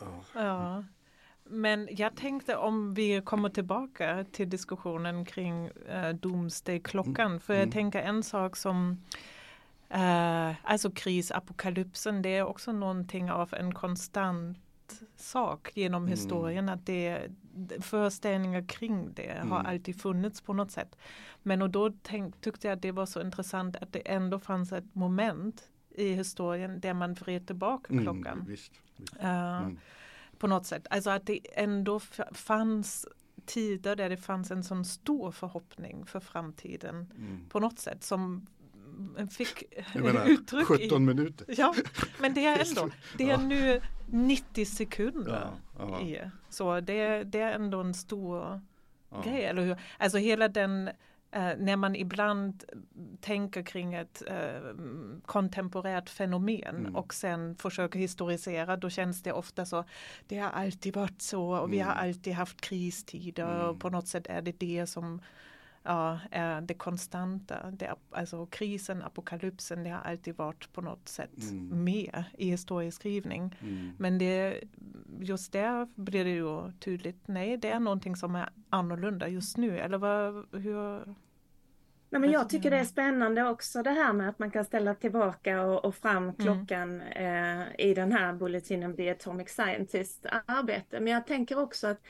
ja. 0.00 0.22
ja. 0.34 0.84
Men 1.44 1.88
jag 1.90 2.16
tänkte 2.16 2.56
om 2.56 2.94
vi 2.94 3.20
kommer 3.20 3.48
tillbaka 3.48 4.24
till 4.32 4.50
diskussionen 4.50 5.24
kring 5.24 5.70
uh, 5.70 6.08
Doomsday-klockan. 6.08 7.26
Mm. 7.26 7.40
För 7.40 7.54
jag 7.54 7.62
mm. 7.62 7.72
tänker 7.72 8.02
en 8.02 8.22
sak 8.22 8.56
som 8.56 9.02
uh, 9.94 10.54
Alltså 10.62 10.90
krisapokalypsen, 10.90 12.22
det 12.22 12.36
är 12.36 12.44
också 12.44 12.72
någonting 12.72 13.30
av 13.30 13.54
en 13.54 13.74
konstant 13.74 14.58
sak 15.16 15.70
genom 15.74 16.02
mm. 16.02 16.10
historien. 16.10 16.68
Att 16.68 16.86
det, 16.86 17.28
föreställningar 17.80 18.68
kring 18.68 19.12
det 19.14 19.30
mm. 19.30 19.50
har 19.50 19.58
alltid 19.58 20.00
funnits 20.00 20.40
på 20.40 20.52
något 20.52 20.70
sätt. 20.70 20.96
Men 21.42 21.62
och 21.62 21.70
då 21.70 21.92
tänk, 22.02 22.40
tyckte 22.40 22.68
jag 22.68 22.76
att 22.76 22.82
det 22.82 22.92
var 22.92 23.06
så 23.06 23.20
intressant 23.20 23.76
att 23.76 23.92
det 23.92 24.08
ändå 24.08 24.38
fanns 24.38 24.72
ett 24.72 24.94
moment 24.94 25.68
i 25.90 26.12
historien 26.12 26.80
där 26.80 26.94
man 26.94 27.14
vred 27.14 27.46
tillbaka 27.46 27.92
mm, 27.92 28.04
klockan. 28.04 28.32
Mm, 28.32 28.46
visst, 28.46 28.72
visst. 28.96 29.16
Uh, 29.24 29.68
på 30.38 30.46
något 30.46 30.66
sätt. 30.66 30.86
Alltså 30.90 31.10
att 31.10 31.26
det 31.26 31.40
ändå 31.54 32.00
fanns 32.32 33.06
tider 33.46 33.96
där 33.96 34.08
det 34.08 34.16
fanns 34.16 34.50
en 34.50 34.64
sån 34.64 34.84
stor 34.84 35.32
förhoppning 35.32 36.06
för 36.06 36.20
framtiden 36.20 37.12
mm. 37.16 37.48
på 37.48 37.60
något 37.60 37.78
sätt 37.78 38.04
som 38.04 38.46
fick 39.30 39.64
menar, 39.94 40.26
uttryck 40.26 40.66
17 40.66 41.02
i. 41.02 41.06
minuter. 41.06 41.46
Ja, 41.48 41.74
men 42.20 42.34
det 42.34 42.46
är 42.46 42.58
ändå, 42.68 42.90
det 43.18 43.30
är 43.30 43.38
nu 43.38 43.80
90 44.06 44.64
sekunder. 44.64 45.50
Ja. 45.78 46.00
I. 46.00 46.20
Så 46.48 46.80
det, 46.80 47.24
det 47.24 47.40
är 47.40 47.52
ändå 47.52 47.80
en 47.80 47.94
stor 47.94 48.60
grej, 49.24 49.44
eller 49.44 49.62
hur? 49.62 49.76
Alltså 49.98 50.18
hela 50.18 50.48
den 50.48 50.90
Uh, 51.36 51.52
när 51.58 51.76
man 51.76 51.96
ibland 51.96 52.64
tänker 53.20 53.62
kring 53.62 53.94
ett 53.94 54.22
uh, 54.30 54.72
kontemporärt 55.26 56.08
fenomen 56.08 56.76
mm. 56.76 56.96
och 56.96 57.14
sen 57.14 57.56
försöker 57.56 57.98
historisera, 57.98 58.76
då 58.76 58.90
känns 58.90 59.22
det 59.22 59.32
ofta 59.32 59.66
så, 59.66 59.84
det 60.26 60.38
har 60.38 60.50
alltid 60.50 60.94
varit 60.94 61.22
så 61.22 61.48
och 61.48 61.58
mm. 61.58 61.70
vi 61.70 61.78
har 61.78 61.92
mm. 61.92 62.04
alltid 62.04 62.32
haft 62.32 62.60
kristider 62.60 63.54
mm. 63.54 63.66
och 63.66 63.80
på 63.80 63.90
något 63.90 64.08
sätt 64.08 64.26
är 64.26 64.42
det 64.42 64.60
det 64.60 64.86
som 64.86 65.20
ja, 65.86 66.20
är 66.30 66.60
det 66.60 66.74
konstanta. 66.74 67.70
Det, 67.70 67.94
alltså 68.10 68.46
krisen, 68.46 69.02
apokalypsen, 69.02 69.82
det 69.82 69.90
har 69.90 70.00
alltid 70.00 70.36
varit 70.36 70.72
på 70.72 70.80
något 70.80 71.08
sätt 71.08 71.42
mm. 71.50 71.84
med 71.84 72.24
i 72.38 72.50
historieskrivning. 72.50 73.56
Mm. 73.60 73.90
Men 73.98 74.18
det, 74.18 74.60
just 75.20 75.52
där 75.52 75.88
blir 75.94 76.24
det 76.24 76.30
ju 76.30 76.72
tydligt, 76.72 77.28
nej 77.28 77.56
det 77.56 77.70
är 77.70 77.80
någonting 77.80 78.16
som 78.16 78.34
är 78.34 78.48
annorlunda 78.70 79.28
just 79.28 79.56
nu. 79.56 79.78
Eller 79.78 79.98
vad, 79.98 80.46
hur, 80.52 81.04
Nej, 82.10 82.20
men 82.20 82.30
jag 82.30 82.48
tycker 82.48 82.70
det 82.70 82.78
är 82.78 82.84
spännande 82.84 83.48
också 83.48 83.82
det 83.82 83.90
här 83.90 84.12
med 84.12 84.28
att 84.28 84.38
man 84.38 84.50
kan 84.50 84.64
ställa 84.64 84.94
tillbaka 84.94 85.62
och, 85.62 85.84
och 85.84 85.94
fram 85.94 86.22
mm. 86.22 86.34
klockan 86.34 87.00
mm. 87.00 87.60
eh, 87.60 87.86
i 87.86 87.94
den 87.94 88.12
här 88.12 88.32
Bulletin 88.32 88.90
of 88.90 88.96
the 88.96 89.10
Atomic 89.10 89.48
Scientist 89.48 90.26
arbete. 90.46 91.00
Men 91.00 91.12
jag 91.12 91.26
tänker 91.26 91.58
också 91.58 91.86
att 91.86 92.00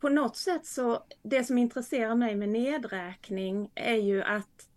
på 0.00 0.08
något 0.08 0.36
sätt 0.36 0.66
så 0.66 1.04
det 1.22 1.44
som 1.44 1.58
intresserar 1.58 2.14
mig 2.14 2.34
med 2.34 2.48
nedräkning 2.48 3.70
är 3.74 3.96
ju 3.96 4.22
att 4.22 4.68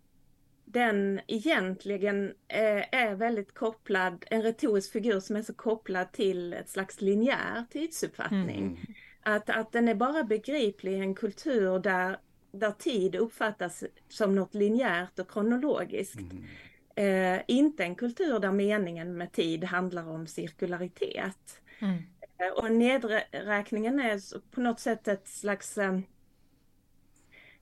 den 0.64 1.20
egentligen 1.26 2.34
eh, 2.48 2.94
är 2.94 3.14
väldigt 3.14 3.54
kopplad, 3.54 4.24
en 4.30 4.42
retorisk 4.42 4.92
figur 4.92 5.20
som 5.20 5.36
är 5.36 5.42
så 5.42 5.54
kopplad 5.54 6.12
till 6.12 6.52
ett 6.52 6.68
slags 6.68 7.00
linjär 7.00 7.64
tidsuppfattning. 7.70 8.64
Mm. 8.64 8.76
Att, 9.22 9.50
att 9.50 9.72
den 9.72 9.88
är 9.88 9.94
bara 9.94 10.24
begriplig 10.24 10.92
i 10.92 10.98
en 10.98 11.14
kultur 11.14 11.78
där 11.78 12.18
där 12.54 12.70
tid 12.70 13.14
uppfattas 13.14 13.84
som 14.08 14.34
något 14.34 14.54
linjärt 14.54 15.18
och 15.18 15.30
kronologiskt. 15.30 16.20
Mm. 16.96 17.36
Eh, 17.36 17.42
inte 17.48 17.84
en 17.84 17.94
kultur 17.94 18.38
där 18.38 18.52
meningen 18.52 19.16
med 19.16 19.32
tid 19.32 19.64
handlar 19.64 20.08
om 20.08 20.26
cirkularitet. 20.26 21.60
Mm. 21.78 22.02
Eh, 22.38 22.48
och 22.48 22.70
nedräkningen 22.72 24.00
är 24.00 24.50
på 24.50 24.60
något 24.60 24.80
sätt 24.80 25.08
ett 25.08 25.28
slags 25.28 25.78
eh, 25.78 25.98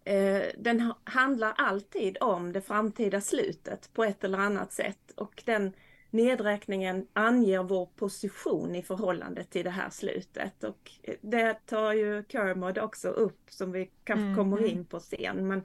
eh 0.04 0.42
den 0.58 0.92
handlar 1.04 1.52
alltid 1.56 2.16
om 2.20 2.52
det 2.52 2.60
framtida 2.60 3.20
slutet 3.20 3.90
på 3.92 4.04
ett 4.04 4.24
eller 4.24 4.38
annat 4.38 4.72
sätt 4.72 5.12
och 5.16 5.42
den 5.46 5.72
nedräkningen 6.12 7.06
anger 7.12 7.62
vår 7.62 7.86
position 7.86 8.74
i 8.74 8.82
förhållande 8.82 9.44
till 9.44 9.64
det 9.64 9.70
här 9.70 9.90
slutet. 9.90 10.64
Och 10.64 10.90
det 11.20 11.66
tar 11.66 11.92
ju 11.92 12.24
Kermod 12.28 12.78
också 12.78 13.08
upp 13.08 13.40
som 13.48 13.72
vi 13.72 13.90
kanske 14.04 14.24
mm. 14.24 14.36
kommer 14.36 14.66
in 14.66 14.84
på 14.84 15.00
sen. 15.00 15.48
Men 15.48 15.64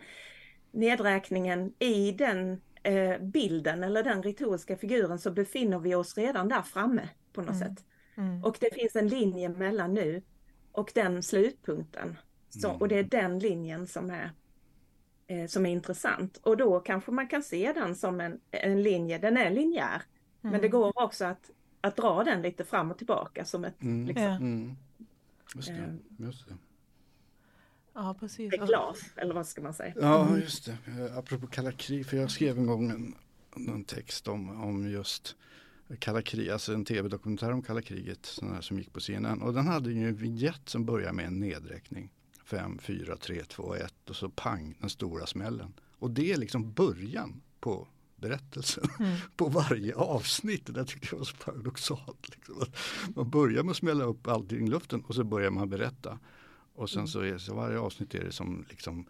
nedräkningen 0.72 1.74
i 1.80 2.12
den 2.12 2.62
eh, 2.84 3.18
bilden 3.20 3.84
eller 3.84 4.04
den 4.04 4.24
retoriska 4.24 4.78
figuren 4.78 5.20
så 5.20 5.32
befinner 5.32 5.80
vi 5.80 5.96
oss 5.96 6.18
redan 6.18 6.50
där 6.50 6.62
framme 6.62 7.10
på 7.34 7.42
något 7.42 7.56
mm. 7.56 7.68
sätt. 7.68 7.86
Mm. 8.18 8.44
Och 8.44 8.58
det 8.60 8.74
finns 8.74 8.96
en 8.96 9.08
linje 9.08 9.50
mellan 9.50 9.94
nu 9.94 10.22
och 10.72 10.92
den 10.96 11.24
slutpunkten. 11.24 12.18
Så, 12.50 12.72
och 12.72 12.88
det 12.88 13.00
är 13.00 13.04
den 13.04 13.40
linjen 13.40 13.88
som 13.88 14.10
är 14.10 14.32
eh, 15.28 15.48
som 15.48 15.66
är 15.66 15.70
intressant. 15.70 16.38
Och 16.38 16.58
då 16.58 16.80
kanske 16.80 17.12
man 17.12 17.28
kan 17.28 17.44
se 17.44 17.74
den 17.74 17.96
som 17.96 18.22
en, 18.22 18.40
en 18.52 18.84
linje, 18.84 19.18
den 19.18 19.38
är 19.38 19.50
linjär. 19.50 20.02
Mm. 20.42 20.52
Men 20.52 20.52
det 20.52 20.68
mm. 20.68 20.72
går 20.72 21.04
också 21.04 21.26
att, 21.26 21.52
att 21.82 21.96
dra 21.96 22.24
den 22.24 22.42
lite 22.42 22.66
fram 22.66 22.92
och 22.92 22.98
tillbaka 22.98 23.46
som 23.46 23.66
ett 23.66 23.82
mm. 23.82 24.08
Liksom, 24.08 24.26
mm. 24.26 24.76
Just, 25.56 25.68
det, 25.68 25.74
ehm. 25.74 26.00
just 26.18 26.48
det. 26.48 26.58
Ja, 27.94 28.16
precis. 28.20 28.54
Ett 28.54 28.68
glas, 28.68 29.02
eller 29.16 29.34
vad 29.34 29.48
ska 29.48 29.62
man 29.62 29.74
säga? 29.74 29.94
Ja, 29.96 30.28
mm. 30.28 30.42
just 30.42 30.66
det. 30.66 30.78
Apropå 31.18 31.48
kalla 31.48 31.72
krig, 31.72 32.06
för 32.06 32.18
jag 32.18 32.32
skrev 32.32 32.58
en 32.58 32.68
gång 32.68 32.90
en, 32.90 33.16
en 33.68 33.84
text 33.84 34.28
om, 34.28 34.64
om 34.64 34.90
just 34.90 35.36
kalla 36.00 36.22
krig, 36.22 36.50
alltså 36.50 36.74
en 36.74 36.86
tv-dokumentär 36.86 37.52
om 37.52 37.62
kalla 37.62 37.82
kriget 37.82 38.26
sån 38.26 38.54
här 38.54 38.62
som 38.62 38.78
gick 38.78 38.94
på 38.94 39.00
CNN. 39.00 39.42
Och 39.42 39.54
den 39.54 39.68
hade 39.68 39.92
ju 39.92 40.08
en 40.08 40.16
vignett 40.16 40.70
som 40.70 40.86
börjar 40.86 41.14
med 41.14 41.26
en 41.26 41.40
nedräkning. 41.40 42.10
5, 42.46 42.78
4, 42.78 43.18
3, 43.18 43.44
2, 43.44 43.76
1 43.76 44.10
och 44.10 44.16
så 44.16 44.30
pang, 44.30 44.76
den 44.80 44.90
stora 44.90 45.26
smällen. 45.26 45.74
Och 46.00 46.12
det 46.12 46.32
är 46.32 46.38
liksom 46.38 46.72
början 46.72 47.42
på 47.60 47.88
berättelsen 48.16 48.84
mm. 49.00 49.18
på 49.36 49.50
varje 49.50 49.96
avsnitt. 49.96 50.66
Det 50.66 50.72
där 50.72 50.84
tyckte 50.84 51.08
jag 51.12 51.18
var 51.18 51.26
så 51.26 51.36
paradoxalt. 51.36 52.30
Liksom. 52.30 52.56
Man 53.16 53.30
börjar 53.30 53.64
med 53.64 53.72
att 53.72 53.78
smälla 53.78 54.04
upp 54.04 54.28
allting 54.28 54.68
i 54.68 54.70
luften 54.70 55.02
och 55.02 55.16
så 55.16 55.24
börjar 55.24 55.52
man 55.52 55.70
berätta. 55.70 56.20
Och 56.78 56.90
sen 56.90 57.00
mm. 57.00 57.08
så 57.08 57.20
är 57.20 57.38
så 57.38 57.56
varje 57.56 57.80
avsnitt 57.80 58.16
är 58.16 58.24
det 58.24 58.32
som 58.32 58.66
liksom 58.70 59.06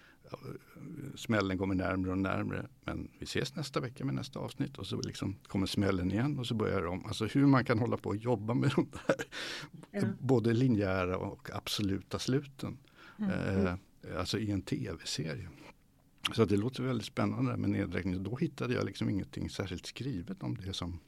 smällen 1.16 1.58
kommer 1.58 1.76
närmre 1.76 2.12
och 2.12 2.18
närmre. 2.18 2.68
Men 2.84 3.12
vi 3.20 3.24
ses 3.24 3.56
nästa 3.56 3.80
vecka 3.80 4.06
med 4.06 4.16
nästa 4.16 4.40
avsnitt 4.40 4.78
och 4.78 4.88
så 4.88 5.02
liksom 5.02 5.36
kommer 5.48 5.66
smällen 5.66 6.12
igen 6.12 6.40
och 6.40 6.48
så 6.48 6.54
börjar 6.54 6.86
om. 6.86 7.06
Alltså 7.06 7.26
hur 7.26 7.46
man 7.46 7.66
kan 7.66 7.80
hålla 7.80 7.98
på 7.98 8.10
och 8.10 8.16
jobba 8.16 8.54
med 8.54 8.72
de 8.76 8.90
där 8.92 9.26
ja. 9.92 10.02
både 10.20 10.54
linjära 10.54 11.18
och 11.18 11.50
absoluta 11.54 12.20
sluten. 12.20 12.78
Mm. 13.20 13.32
Eh, 13.32 13.74
alltså 14.18 14.40
i 14.40 14.52
en 14.52 14.62
tv-serie. 14.62 15.50
Så 16.34 16.46
det 16.46 16.58
låter 16.58 16.84
väldigt 16.84 17.08
spännande 17.08 17.58
med 17.58 17.70
nedräkning. 17.70 18.24
Då 18.24 18.36
hittade 18.36 18.74
jag 18.74 18.86
liksom 18.86 19.10
ingenting 19.10 19.50
särskilt 19.50 19.86
skrivet 19.86 20.44
om 20.44 20.56
det 20.56 20.74
som 20.74 21.00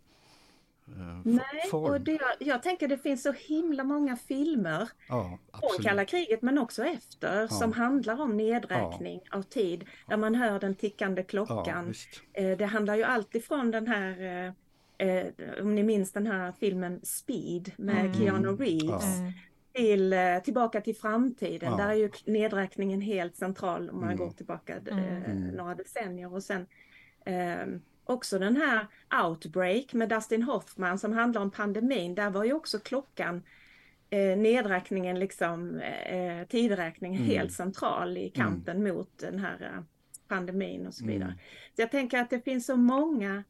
Nej, 1.26 1.44
form. 1.72 1.94
och 1.94 2.02
det, 2.02 2.20
jag 2.40 2.64
tänker 2.64 2.88
det 2.88 2.98
finns 2.98 3.24
så 3.24 3.32
himla 3.32 3.84
många 3.84 4.16
filmer 4.16 4.90
ja, 5.10 5.40
från 5.52 5.84
kalla 5.84 6.06
kriget 6.06 6.42
men 6.42 6.58
också 6.58 6.86
efter 6.86 7.42
ja. 7.42 7.48
som 7.48 7.74
handlar 7.74 8.22
om 8.22 8.38
nedräkning 8.38 9.22
ja. 9.32 9.38
av 9.38 9.42
tid. 9.42 9.86
Där 10.08 10.18
man 10.18 10.36
hör 10.36 10.60
den 10.60 10.76
tickande 10.76 11.24
klockan. 11.24 11.94
Eh, 12.34 12.58
det 12.58 12.66
handlar 12.66 12.96
ju 12.96 13.04
alltid 13.04 13.46
från 13.46 13.72
den 13.72 13.88
här 13.88 14.22
eh, 14.22 15.08
eh, 15.08 15.28
om 15.62 15.76
ni 15.76 15.84
minns 15.84 16.12
den 16.12 16.28
här 16.28 16.54
filmen 16.60 17.00
Speed 17.04 17.72
med 17.78 18.06
mm. 18.06 18.14
Keanu 18.14 18.48
Reeves. 18.48 19.20
Mm 19.20 19.32
till 19.74 20.14
eh, 20.14 20.40
Tillbaka 20.44 20.82
till 20.82 20.96
framtiden. 20.96 21.78
Där 21.78 21.90
är 21.90 21.94
ju 21.94 22.10
nedräkningen 22.26 23.02
helt 23.02 23.36
central 23.36 23.90
om 23.90 24.00
man 24.00 24.04
mm. 24.04 24.18
går 24.18 24.32
tillbaka 24.32 24.76
eh, 24.86 25.30
mm. 25.32 25.48
några 25.48 25.76
decennier. 25.76 26.34
Och 26.34 26.44
sen 26.44 26.66
eh, 27.26 27.66
också 28.10 28.40
den 28.40 28.58
här 28.58 28.88
Outbreak 29.24 29.94
med 29.94 30.10
Dustin 30.10 30.44
Hoffman 30.44 31.00
som 31.00 31.14
handlar 31.14 31.42
om 31.42 31.52
pandemin. 31.52 32.16
Där 32.16 32.30
var 32.30 32.44
ju 32.44 32.54
också 32.54 32.80
klockan 32.80 33.44
eh, 34.10 34.38
nedräkningen, 34.38 35.20
liksom 35.20 35.80
eh, 35.80 36.48
tidräkningen 36.48 37.22
mm. 37.22 37.32
helt 37.32 37.54
central 37.54 38.18
i 38.18 38.30
kampen 38.30 38.78
mm. 38.78 38.96
mot 38.96 39.18
den 39.18 39.40
här 39.40 39.62
eh, 39.62 39.84
pandemin 40.28 40.88
och 40.88 40.94
så 40.94 41.06
vidare. 41.06 41.30
Mm. 41.30 41.40
Så 41.76 41.82
jag 41.82 41.92
tänker 41.92 42.20
att 42.20 42.30
det 42.30 42.42
finns 42.42 42.66
så 42.66 42.76
många 42.76 43.44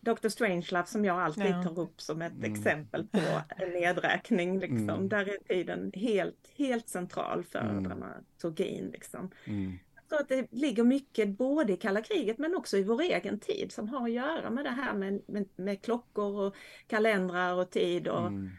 Dr. 0.00 0.28
Strangelove 0.28 0.86
som 0.86 1.04
jag 1.04 1.20
alltid 1.20 1.46
ja. 1.46 1.62
tar 1.62 1.78
upp 1.78 2.00
som 2.00 2.22
ett 2.22 2.32
mm. 2.32 2.52
exempel 2.52 3.06
på 3.06 3.18
en 3.56 3.70
nedräkning. 3.70 4.58
Liksom. 4.58 4.88
Mm. 4.88 5.08
Där 5.08 5.28
är 5.28 5.48
tiden 5.48 5.92
helt, 5.94 6.52
helt 6.56 6.88
central 6.88 7.44
för 7.44 7.58
mm. 7.58 7.84
dramaturgin. 7.84 8.90
Liksom. 8.92 9.30
Mm. 9.44 9.78
Tror 10.08 10.20
att 10.20 10.28
det 10.28 10.46
ligger 10.50 10.84
mycket 10.84 11.28
både 11.38 11.72
i 11.72 11.76
kalla 11.76 12.02
kriget 12.02 12.38
men 12.38 12.56
också 12.56 12.76
i 12.76 12.84
vår 12.84 13.00
egen 13.02 13.40
tid 13.40 13.72
som 13.72 13.88
har 13.88 14.04
att 14.04 14.12
göra 14.12 14.50
med 14.50 14.64
det 14.64 14.70
här 14.70 14.94
med, 14.94 15.22
med, 15.26 15.48
med 15.56 15.82
klockor 15.82 16.46
och 16.46 16.56
kalendrar 16.86 17.54
och 17.54 17.70
tid 17.70 18.08
och 18.08 18.26
mm. 18.26 18.50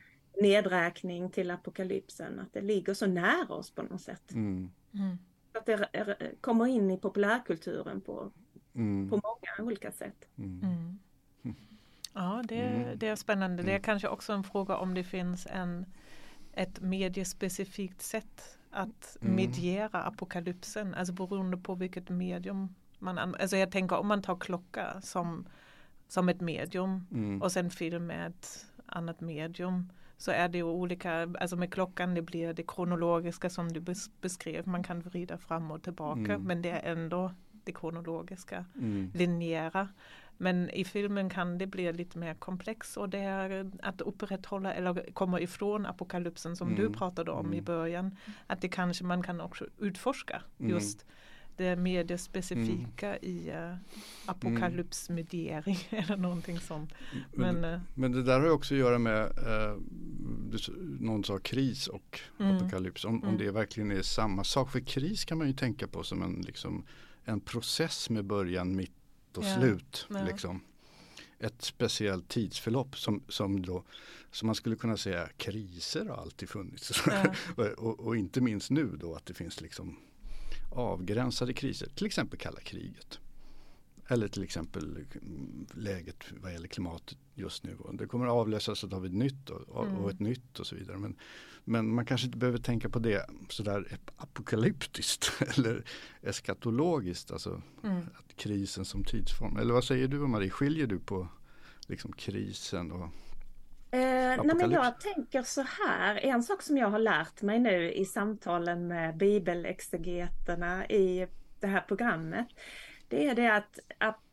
nedräkning 0.42 1.32
till 1.32 1.52
apokalypsen. 1.52 2.40
Att 2.40 2.54
det 2.54 2.62
ligger 2.62 2.94
så 2.94 3.08
nära 3.08 3.54
oss 3.54 3.72
på 3.72 3.82
något 3.82 4.02
sätt. 4.02 4.32
Mm. 4.32 4.72
Mm. 4.94 5.18
Att 5.54 5.66
det 5.66 5.88
kommer 6.42 6.68
in 6.68 6.92
i 6.92 6.98
populärkulturen 6.98 8.02
på, 8.02 8.32
på 9.10 9.20
många 9.24 9.68
olika 9.68 9.92
sätt. 9.92 10.28
Ja, 12.14 12.44
det, 12.48 12.62
mm. 12.62 13.00
det 13.00 13.08
är 13.08 13.16
spännande. 13.16 13.64
Det 13.64 13.70
är 13.70 13.76
mm. 13.76 13.84
kanske 13.84 14.08
också 14.08 14.34
en 14.34 14.44
fråga 14.44 14.78
om 14.78 14.94
det 14.94 15.04
finns 15.04 15.48
en, 15.52 15.86
ett 16.54 16.82
mediespecifikt 16.82 18.02
sätt 18.02 18.59
att 18.72 19.18
mm. 19.22 19.36
mediera 19.36 20.04
apokalypsen, 20.04 20.94
alltså 20.94 21.14
beroende 21.14 21.58
på 21.58 21.76
vilket 21.76 22.10
medium 22.10 22.76
man 23.00 23.18
använder. 23.18 23.42
Alltså 23.42 23.58
jag 23.58 23.72
tänker 23.72 23.98
om 23.98 24.08
man 24.08 24.22
tar 24.22 24.36
klocka 24.36 25.02
som, 25.02 25.48
som 26.08 26.30
ett 26.30 26.42
medium 26.42 27.08
mm. 27.12 27.42
och 27.42 27.52
sen 27.52 27.70
film 27.70 28.08
med 28.08 28.28
ett 28.28 28.66
annat 28.86 29.22
medium 29.22 29.92
så 30.18 30.32
är 30.32 30.50
det 30.50 30.58
ju 30.58 30.64
olika, 30.64 31.22
alltså 31.40 31.56
med 31.56 31.74
klockan 31.74 32.14
det 32.14 32.22
blir 32.22 32.54
det 32.54 32.64
kronologiska 32.68 33.50
som 33.50 33.74
du 33.74 33.96
beskrev, 34.22 34.68
man 34.68 34.84
kan 34.84 35.02
vrida 35.02 35.38
fram 35.38 35.72
och 35.72 35.84
tillbaka 35.84 36.34
mm. 36.34 36.44
men 36.44 36.62
det 36.62 36.70
är 36.70 36.92
ändå 36.92 37.32
det 37.64 37.74
kronologiska, 37.74 38.66
mm. 38.76 39.12
linjära. 39.14 39.88
Men 40.42 40.70
i 40.70 40.84
filmen 40.84 41.30
kan 41.30 41.58
det 41.58 41.68
bli 41.68 41.94
lite 41.94 42.18
mer 42.18 42.34
komplext 42.34 42.98
och 42.98 43.10
det 43.10 43.20
är 43.20 43.72
att 43.82 44.02
upprätthålla 44.02 44.74
eller 44.74 45.12
komma 45.14 45.40
ifrån 45.40 45.86
apokalypsen 45.86 46.56
som 46.56 46.68
mm. 46.68 46.82
du 46.82 46.94
pratade 46.94 47.32
om 47.32 47.46
mm. 47.46 47.60
i 47.60 47.62
början. 47.62 48.16
Att 48.48 48.62
det 48.62 48.70
kanske 48.70 49.04
man 49.04 49.24
kan 49.24 49.42
också 49.42 49.66
utforska 49.80 50.42
mm. 50.60 50.72
just 50.72 51.06
det 51.60 51.76
mediespecifika 51.76 53.18
mm. 53.18 53.20
i 53.22 53.52
uh, 53.52 53.76
apokalypsmediering 54.26 55.78
eller 55.90 56.18
någonting 56.18 56.60
sånt. 56.60 56.94
Men, 57.34 57.56
men, 57.56 57.74
uh, 57.74 57.80
men, 57.94 58.12
det 58.12 58.24
där 58.24 58.40
har 58.40 58.50
också 58.50 58.74
att 58.74 58.80
göra 58.80 59.00
med, 59.00 59.26
uh, 59.26 59.82
någon 61.00 61.24
sa 61.24 61.40
kris 61.40 61.88
och 61.88 62.20
mm. 62.40 62.58
apokalyps, 62.58 63.06
om, 63.06 63.16
om 63.16 63.24
mm. 63.24 63.38
det 63.38 63.52
verkligen 63.52 63.92
är 63.92 64.02
samma 64.02 64.44
sak. 64.44 64.72
För 64.72 64.80
kris 64.80 65.26
kan 65.26 65.38
man 65.38 65.48
ju 65.48 65.54
tänka 65.54 65.88
på 65.88 66.04
som 66.04 66.24
en, 66.24 66.42
liksom, 66.42 66.84
en 67.24 67.40
process 67.40 68.10
med 68.10 68.26
början, 68.26 68.76
mitt 68.76 68.99
och 69.38 69.44
ja. 69.44 69.56
slut. 69.56 70.08
Ja. 70.10 70.24
Liksom. 70.24 70.62
Ett 71.40 71.62
speciellt 71.62 72.28
tidsförlopp 72.28 72.98
som, 72.98 73.24
som, 73.28 73.62
då, 73.62 73.84
som 74.32 74.46
man 74.46 74.56
skulle 74.56 74.76
kunna 74.76 74.98
säga 74.98 75.30
kriser 75.38 76.06
har 76.06 76.18
alltid 76.18 76.50
funnits. 76.50 77.04
Ja. 77.06 77.34
och, 77.56 77.66
och, 77.66 78.00
och, 78.00 78.16
inte 78.18 78.42
minst 78.42 78.70
nu 78.70 78.98
då 79.00 79.16
att 79.16 79.26
det 79.26 79.34
finns 79.34 79.62
liksom 79.62 80.00
avgränsade 80.72 81.54
kriser, 81.54 81.90
till 81.96 82.06
exempel 82.06 82.40
kalla 82.40 82.60
kriget. 82.60 83.20
Eller 84.08 84.28
till 84.28 84.44
exempel 84.44 85.06
läget 85.74 86.24
vad 86.32 86.54
gäller 86.54 86.68
klimatet 86.68 87.18
just 87.40 87.64
nu. 87.64 87.78
Det 87.94 88.06
kommer 88.06 88.26
att 88.26 88.32
avlösas 88.32 88.84
av 88.84 89.06
ett 89.06 89.14
nytt 89.14 89.50
och, 89.50 89.86
mm. 89.86 89.98
och 89.98 90.10
ett 90.10 90.20
nytt 90.20 90.60
och 90.60 90.68
så 90.68 90.76
vidare. 90.76 90.98
Men, 90.98 91.16
men 91.64 91.96
man 91.96 92.06
kanske 92.06 92.26
inte 92.26 92.38
behöver 92.38 92.60
tänka 92.60 92.90
på 92.90 93.00
det 93.00 93.26
sådär 93.50 93.98
apokalyptiskt 94.18 95.32
eller 95.58 95.84
eskatologiskt. 96.22 97.32
Alltså 97.32 97.62
mm. 97.84 98.02
att 98.16 98.36
krisen 98.36 98.86
som 98.86 99.04
tidsform. 99.04 99.58
Eller 99.58 99.74
vad 99.74 99.84
säger 99.84 100.08
du 100.08 100.18
Marie, 100.18 100.50
skiljer 100.50 100.88
du 100.88 101.00
på 101.00 101.28
liksom 101.88 102.12
krisen 102.14 102.92
och 102.92 103.10
Eh, 103.92 104.00
nej 104.44 104.56
men 104.56 104.72
jag 104.72 105.00
tänker 105.00 105.44
så 105.44 105.62
här, 105.62 106.16
en 106.16 106.44
sak 106.44 106.62
som 106.62 106.78
jag 106.78 106.88
har 106.90 107.00
lärt 107.00 107.42
mig 107.42 107.60
nu 107.60 107.92
i 107.92 108.06
samtalen 108.06 108.88
med 108.88 109.18
bibelexegeterna 109.18 110.88
i 110.88 111.28
det 111.60 111.68
här 111.68 111.82
programmet 111.82 112.48
det 113.10 113.28
är 113.28 113.36
det 113.36 113.56
att 113.56 113.80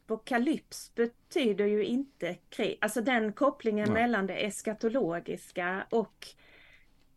apokalyps 0.07 0.95
betyder 0.95 1.67
ju 1.67 1.85
inte 1.85 2.37
krig. 2.49 2.79
Alltså 2.81 3.01
den 3.01 3.33
kopplingen 3.33 3.93
Nej. 3.93 4.03
mellan 4.03 4.27
det 4.27 4.35
eskatologiska 4.35 5.87
och 5.91 6.27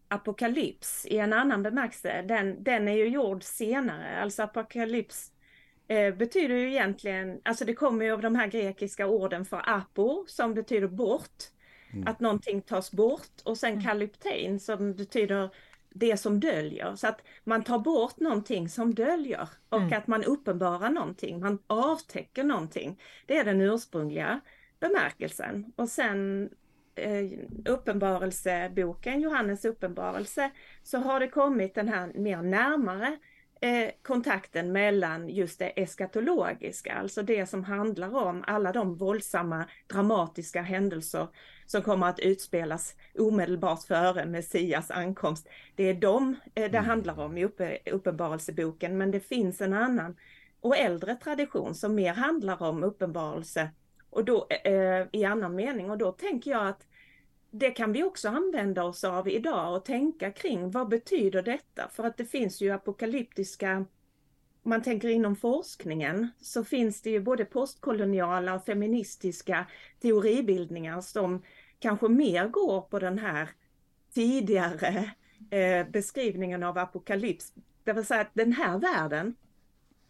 apokalyps 0.08 1.06
i 1.06 1.18
en 1.18 1.34
annan 1.34 1.64
bemärkelse, 1.64 2.22
den, 2.22 2.64
den 2.64 2.88
är 2.88 2.94
ju 2.94 3.08
gjord 3.08 3.44
senare. 3.44 4.22
Alltså 4.22 4.44
apokalyps 4.44 5.32
eh, 5.88 6.16
betyder 6.16 6.56
ju 6.56 6.70
egentligen, 6.70 7.42
alltså 7.44 7.66
det 7.66 7.74
kommer 7.74 8.06
ju 8.06 8.12
av 8.12 8.22
de 8.22 8.36
här 8.36 8.48
grekiska 8.48 9.08
orden 9.08 9.46
för 9.46 9.62
apo 9.66 10.26
som 10.28 10.54
betyder 10.54 10.88
bort. 10.88 11.44
Mm. 11.94 12.08
Att 12.08 12.20
någonting 12.20 12.62
tas 12.62 12.92
bort 12.92 13.42
och 13.44 13.58
sen 13.58 13.72
mm. 13.72 13.84
kalyptein 13.84 14.60
som 14.60 14.94
betyder 14.94 15.50
det 15.90 16.18
som 16.18 16.40
döljer. 16.40 16.96
Så 16.96 17.08
att 17.08 17.22
man 17.44 17.64
tar 17.64 17.80
bort 17.80 18.20
någonting 18.20 18.70
som 18.70 18.96
döljer 18.96 19.50
och 19.70 19.82
mm. 19.82 19.98
att 19.98 20.08
man 20.08 20.24
uppenbarar 20.24 20.90
någonting, 20.90 21.40
man 21.40 21.60
avtäcker 21.68 22.44
någonting. 22.44 23.02
Det 23.26 23.38
är 23.38 23.44
den 23.44 23.62
ursprungliga 23.62 24.40
bemärkelsen. 24.80 25.74
Och 25.76 25.90
sen 25.90 26.50
eh, 26.96 27.40
uppenbarelseboken, 27.66 29.22
Johannes 29.22 29.66
uppenbarelse, 29.66 30.52
så 30.84 30.98
har 30.98 31.20
det 31.20 31.28
kommit 31.28 31.76
den 31.76 31.88
här 31.88 32.12
mer 32.16 32.42
närmare 32.42 33.18
eh, 33.62 33.92
kontakten 34.02 34.72
mellan 34.72 35.30
just 35.30 35.60
det 35.60 35.82
eskatologiska, 35.82 36.94
alltså 36.94 37.24
det 37.24 37.46
som 37.46 37.64
handlar 37.64 38.16
om 38.16 38.44
alla 38.48 38.72
de 38.72 38.96
våldsamma 38.96 39.66
dramatiska 39.88 40.62
händelser 40.62 41.28
som 41.66 41.82
kommer 41.82 42.08
att 42.08 42.20
utspelas 42.20 42.96
omedelbart 43.18 43.84
före 43.84 44.26
Messias 44.26 44.92
ankomst. 44.92 45.48
Det 45.76 45.84
är 45.84 45.94
de 45.94 46.36
eh, 46.56 46.72
det 46.72 46.78
mm. 46.78 46.86
handlar 46.86 47.20
om 47.20 47.38
i 47.38 47.46
uppe, 47.46 47.78
Uppenbarelseboken, 47.92 48.98
men 48.98 49.12
det 49.12 49.20
finns 49.20 49.62
en 49.62 49.74
annan 49.74 50.16
och 50.62 50.78
äldre 50.78 51.16
tradition 51.16 51.76
som 51.76 51.96
mer 51.96 52.14
handlar 52.14 52.64
om 52.64 52.84
uppenbarelse 52.84 53.70
och 54.10 54.26
då, 54.26 54.48
eh, 54.64 55.08
i 55.12 55.26
annan 55.26 55.56
mening. 55.56 55.92
Och 55.92 55.98
då 55.98 56.12
tänker 56.12 56.52
jag 56.52 56.68
att 56.68 56.88
det 57.52 57.72
kan 57.72 57.92
vi 57.92 58.04
också 58.04 58.30
använda 58.30 58.84
oss 58.84 59.04
av 59.04 59.30
idag 59.30 59.76
och 59.76 59.86
tänka 59.86 60.32
kring 60.32 60.72
vad 60.72 60.90
betyder 60.90 61.42
detta? 61.42 61.90
För 61.90 62.04
att 62.04 62.18
det 62.18 62.26
finns 62.26 62.62
ju 62.62 62.72
apokalyptiska 62.72 63.86
om 64.64 64.70
man 64.70 64.82
tänker 64.82 65.10
inom 65.10 65.36
forskningen 65.36 66.30
så 66.42 66.64
finns 66.64 67.02
det 67.02 67.10
ju 67.10 67.20
både 67.20 67.46
postkoloniala 67.46 68.56
och 68.56 68.66
feministiska 68.66 69.66
teoribildningar 70.02 71.02
som 71.02 71.44
kanske 71.80 72.08
mer 72.08 72.48
går 72.48 72.82
på 72.82 73.00
den 73.00 73.20
här 73.20 73.50
tidigare 74.14 75.12
eh, 75.50 75.88
beskrivningen 75.88 76.64
av 76.64 76.78
apokalyps. 76.78 77.54
Det 77.84 77.94
vill 77.94 78.06
säga 78.06 78.22
att 78.22 78.34
den 78.34 78.54
här 78.54 78.78
världen 78.80 79.36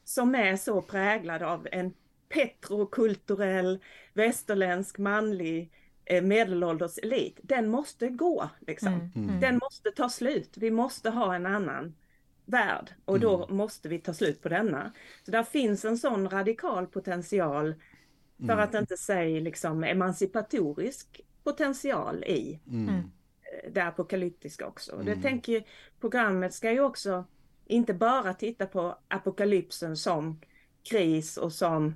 som 0.04 0.36
är 0.36 0.56
så 0.56 0.82
präglad 0.82 1.43
av 1.43 1.67
en 1.71 1.93
petrokulturell 2.30 3.80
västerländsk 4.13 4.97
manlig 4.97 5.62
eh, 5.62 5.78
medelålders 6.21 6.97
elit, 6.97 7.39
den 7.43 7.69
måste 7.69 8.09
gå. 8.09 8.49
Liksom. 8.59 8.93
Mm, 8.93 9.11
mm. 9.15 9.39
Den 9.39 9.57
måste 9.57 9.91
ta 9.91 10.09
slut. 10.09 10.57
Vi 10.57 10.71
måste 10.71 11.09
ha 11.09 11.35
en 11.35 11.45
annan 11.45 11.95
värld 12.45 12.93
och 13.05 13.19
då 13.19 13.43
mm. 13.43 13.57
måste 13.57 13.89
vi 13.89 13.99
ta 13.99 14.13
slut 14.13 14.41
på 14.41 14.49
denna. 14.49 14.91
Så 15.25 15.31
där 15.31 15.43
finns 15.43 15.85
en 15.85 15.97
sån 15.97 16.29
radikal 16.29 16.87
potential 16.87 17.75
för 18.37 18.53
mm. 18.53 18.59
att 18.59 18.73
inte 18.73 18.97
säga 18.97 19.39
liksom 19.39 19.83
emancipatorisk 19.83 21.21
potential 21.43 22.23
i 22.23 22.59
mm. 22.67 22.89
Eh, 22.89 23.71
det 23.71 23.83
apokalyptiska 23.83 24.67
också. 24.67 24.93
Mm. 24.93 25.05
Det 25.05 25.15
tänker 25.21 25.63
programmet 25.99 26.53
ska 26.53 26.71
ju 26.71 26.79
också 26.79 27.25
inte 27.65 27.93
bara 27.93 28.33
titta 28.33 28.65
på 28.65 28.97
apokalypsen 29.07 29.97
som 29.97 30.41
kris 30.89 31.37
och 31.37 31.53
som, 31.53 31.95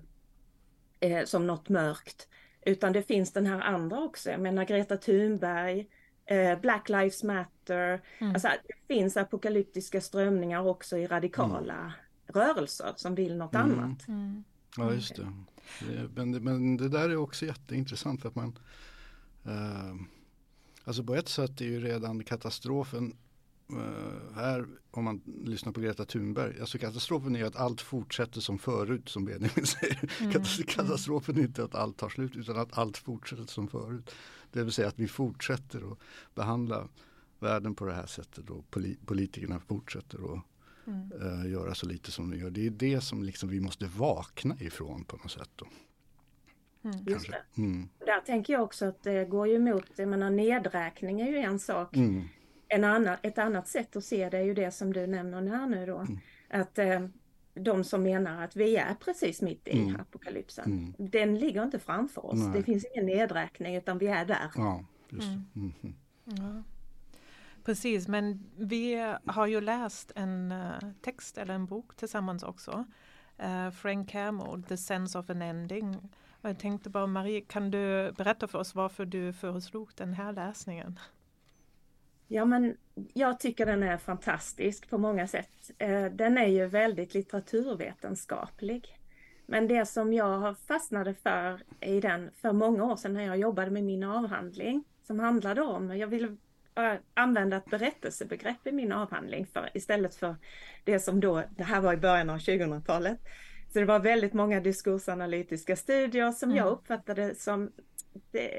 eh, 1.00 1.26
som 1.26 1.48
något 1.48 1.70
mörkt, 1.70 2.28
utan 2.66 2.94
det 2.94 3.04
finns 3.04 3.32
den 3.32 3.46
här 3.46 3.62
andra 3.62 4.00
också. 4.00 4.32
Jag 4.32 4.42
menar 4.42 4.66
Greta 4.66 4.98
Thunberg, 4.98 5.88
eh, 6.26 6.60
Black 6.60 6.90
Lives 6.90 7.24
Matter. 7.24 8.02
Mm. 8.18 8.34
Alltså, 8.34 8.48
det 8.48 8.94
finns 8.94 9.18
apokalyptiska 9.18 10.02
strömningar 10.02 10.68
också 10.68 10.98
i 10.98 11.08
radikala 11.08 11.74
mm. 11.74 11.92
rörelser 12.28 12.94
som 12.96 13.16
vill 13.16 13.38
något 13.38 13.56
mm. 13.56 13.80
annat. 13.80 14.08
Mm. 14.08 14.44
Ja, 14.78 14.94
just 14.94 15.16
det. 15.16 15.34
Men, 16.16 16.32
men 16.44 16.78
det 16.78 16.90
där 16.90 17.10
är 17.10 17.16
också 17.16 17.46
jätteintressant 17.46 18.22
för 18.22 18.30
att 18.30 18.36
man 18.36 18.60
eh, 19.46 19.96
Alltså 20.86 21.04
på 21.04 21.16
ett 21.16 21.30
sätt 21.30 21.62
är 21.62 21.66
ju 21.66 21.80
redan 21.80 22.24
katastrofen 22.24 23.16
här, 24.36 24.68
om 24.92 25.04
man 25.04 25.22
lyssnar 25.46 25.72
på 25.72 25.82
Greta 25.82 26.06
Thunberg, 26.06 26.60
alltså 26.60 26.78
katastrofen 26.78 27.36
är 27.36 27.46
att 27.46 27.56
allt 27.56 27.82
fortsätter 27.82 28.42
som 28.42 28.60
förut 28.60 29.10
som 29.10 29.26
Benjamin 29.26 29.66
säger. 29.66 30.10
Mm. 30.22 30.44
Katastrofen 30.68 31.38
är 31.38 31.42
inte 31.42 31.64
att 31.64 31.76
allt 31.76 31.98
tar 31.98 32.10
slut 32.10 32.36
utan 32.36 32.58
att 32.58 32.78
allt 32.78 32.98
fortsätter 32.98 33.44
som 33.44 33.68
förut. 33.68 34.12
Det 34.52 34.64
vill 34.64 34.74
säga 34.74 34.88
att 34.88 35.00
vi 35.00 35.08
fortsätter 35.08 35.92
att 35.92 35.98
behandla 36.36 36.88
världen 37.40 37.76
på 37.76 37.86
det 37.86 37.94
här 37.94 38.06
sättet 38.06 38.50
och 38.50 38.66
politikerna 39.06 39.60
fortsätter 39.60 40.18
att 40.18 40.44
mm. 40.88 41.12
uh, 41.22 41.52
göra 41.52 41.76
så 41.76 41.86
lite 41.86 42.12
som 42.12 42.32
de 42.32 42.38
gör. 42.38 42.50
Det 42.50 42.66
är 42.66 42.70
det 42.70 43.02
som 43.02 43.24
liksom 43.24 43.50
vi 43.50 43.60
måste 43.60 43.86
vakna 43.86 44.58
ifrån 44.60 45.04
på 45.04 45.18
något 45.18 45.32
sätt. 45.32 45.50
Då. 45.56 45.68
Mm. 46.84 46.98
Just 47.08 47.32
det. 47.32 47.62
Mm. 47.62 47.90
Där 48.00 48.20
tänker 48.20 48.54
jag 48.54 48.64
också 48.64 48.86
att 48.86 49.04
det 49.04 49.26
går 49.26 49.48
ju 49.48 49.56
emot, 49.56 49.86
jag 49.96 50.08
menar 50.08 50.30
nedräkning 50.30 51.22
är 51.22 51.28
ju 51.28 51.38
en 51.38 51.60
sak. 51.60 51.96
Mm. 51.96 52.28
En 52.74 52.84
annan, 52.84 53.18
ett 53.22 53.38
annat 53.38 53.68
sätt 53.68 53.96
att 53.96 54.04
se 54.04 54.30
det 54.30 54.38
är 54.38 54.44
ju 54.44 54.54
det 54.54 54.72
som 54.72 54.94
du 54.94 55.08
nämner 55.08 55.58
här 55.58 55.68
nu 55.68 55.86
då. 55.86 55.98
Mm. 55.98 56.20
Att 56.50 56.80
eh, 56.80 57.08
de 57.54 57.84
som 57.84 58.04
menar 58.04 58.44
att 58.44 58.56
vi 58.56 58.76
är 58.76 58.96
precis 58.96 59.42
mitt 59.42 59.68
i 59.68 59.80
mm. 59.80 60.02
apokalypsen. 60.02 60.66
Mm. 60.66 60.94
Den 60.98 61.40
ligger 61.40 61.64
inte 61.64 61.80
framför 61.80 62.26
oss. 62.26 62.40
Nej. 62.40 62.54
Det 62.54 62.64
finns 62.64 62.86
ingen 62.94 63.06
nedräkning 63.06 63.76
utan 63.76 63.98
vi 63.98 64.08
är 64.08 64.26
där. 64.26 64.52
Ja, 64.56 64.86
just 65.10 65.28
mm. 65.56 65.74
ja. 66.24 66.64
Precis, 67.64 68.08
men 68.08 68.50
vi 68.58 69.16
har 69.26 69.48
ju 69.48 69.62
läst 69.62 70.12
en 70.16 70.52
uh, 70.52 70.92
text 71.02 71.38
eller 71.38 71.54
en 71.54 71.66
bok 71.66 71.96
tillsammans 71.96 72.44
också. 72.44 72.86
Uh, 73.44 73.72
Frank 73.72 74.14
Hamill, 74.14 74.64
The 74.64 74.78
Sense 74.78 75.20
of 75.20 75.30
an 75.30 75.42
Ending. 75.42 76.10
Jag 76.42 76.60
tänkte 76.60 76.90
bara 76.90 77.08
Marie, 77.08 77.42
kan 77.42 77.72
du 77.72 78.12
berätta 78.18 78.48
för 78.48 78.60
oss 78.60 78.76
varför 78.76 79.06
du 79.06 79.34
föreslog 79.34 79.90
den 79.96 80.14
här 80.14 80.34
läsningen? 80.34 81.00
Ja 82.34 82.46
men 82.46 82.78
jag 83.14 83.40
tycker 83.40 83.66
den 83.66 83.84
är 83.84 83.98
fantastisk 83.98 84.90
på 84.90 84.98
många 84.98 85.28
sätt. 85.28 85.72
Eh, 85.78 86.06
den 86.06 86.38
är 86.38 86.48
ju 86.48 86.66
väldigt 86.66 87.14
litteraturvetenskaplig. 87.14 88.98
Men 89.46 89.68
det 89.68 89.86
som 89.86 90.14
jag 90.14 90.58
fastnade 90.58 91.14
för 91.14 91.64
i 91.80 92.00
den 92.00 92.32
för 92.36 92.54
många 92.54 92.84
år 92.84 92.96
sedan 92.96 93.14
när 93.14 93.26
jag 93.26 93.38
jobbade 93.38 93.72
med 93.72 93.84
min 93.84 94.04
avhandling 94.04 94.84
som 95.04 95.20
handlade 95.20 95.62
om, 95.62 95.98
jag 95.98 96.08
ville 96.08 96.28
eh, 96.76 96.94
använda 97.14 97.58
ett 97.58 97.70
berättelsebegrepp 97.70 98.68
i 98.68 98.72
min 98.72 98.92
avhandling 98.92 99.46
för, 99.46 99.70
istället 99.74 100.16
för 100.16 100.36
det 100.84 101.00
som 101.00 101.20
då, 101.20 101.44
det 101.58 101.64
här 101.64 101.82
var 101.82 101.94
i 101.94 101.98
början 101.98 102.30
av 102.30 102.38
2000-talet, 102.38 103.20
så 103.74 103.80
det 103.80 103.86
var 103.86 104.00
väldigt 104.00 104.34
många 104.34 104.60
diskursanalytiska 104.60 105.76
studier 105.76 106.32
som 106.32 106.50
mm. 106.50 106.58
jag 106.58 106.72
uppfattade 106.72 107.36
som, 107.36 107.72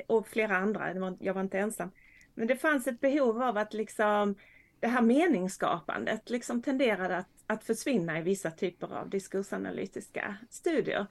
och 0.07 0.29
flera 0.29 0.57
andra, 0.57 1.15
jag 1.21 1.35
var 1.35 1.41
inte 1.41 1.59
ensam. 1.59 1.91
Men 2.35 2.47
det 2.47 2.57
fanns 2.57 2.87
ett 2.87 3.01
behov 3.01 3.43
av 3.43 3.57
att 3.57 3.75
liksom 3.75 4.35
det 4.81 4.89
här 4.89 5.03
meningsskapandet 5.03 6.31
liksom 6.31 6.63
tenderade 6.63 7.17
att, 7.17 7.29
att 7.47 7.65
försvinna 7.65 8.19
i 8.19 8.23
vissa 8.23 8.51
typer 8.51 8.95
av 8.95 9.11
diskursanalytiska 9.11 10.37
studier. 10.51 11.07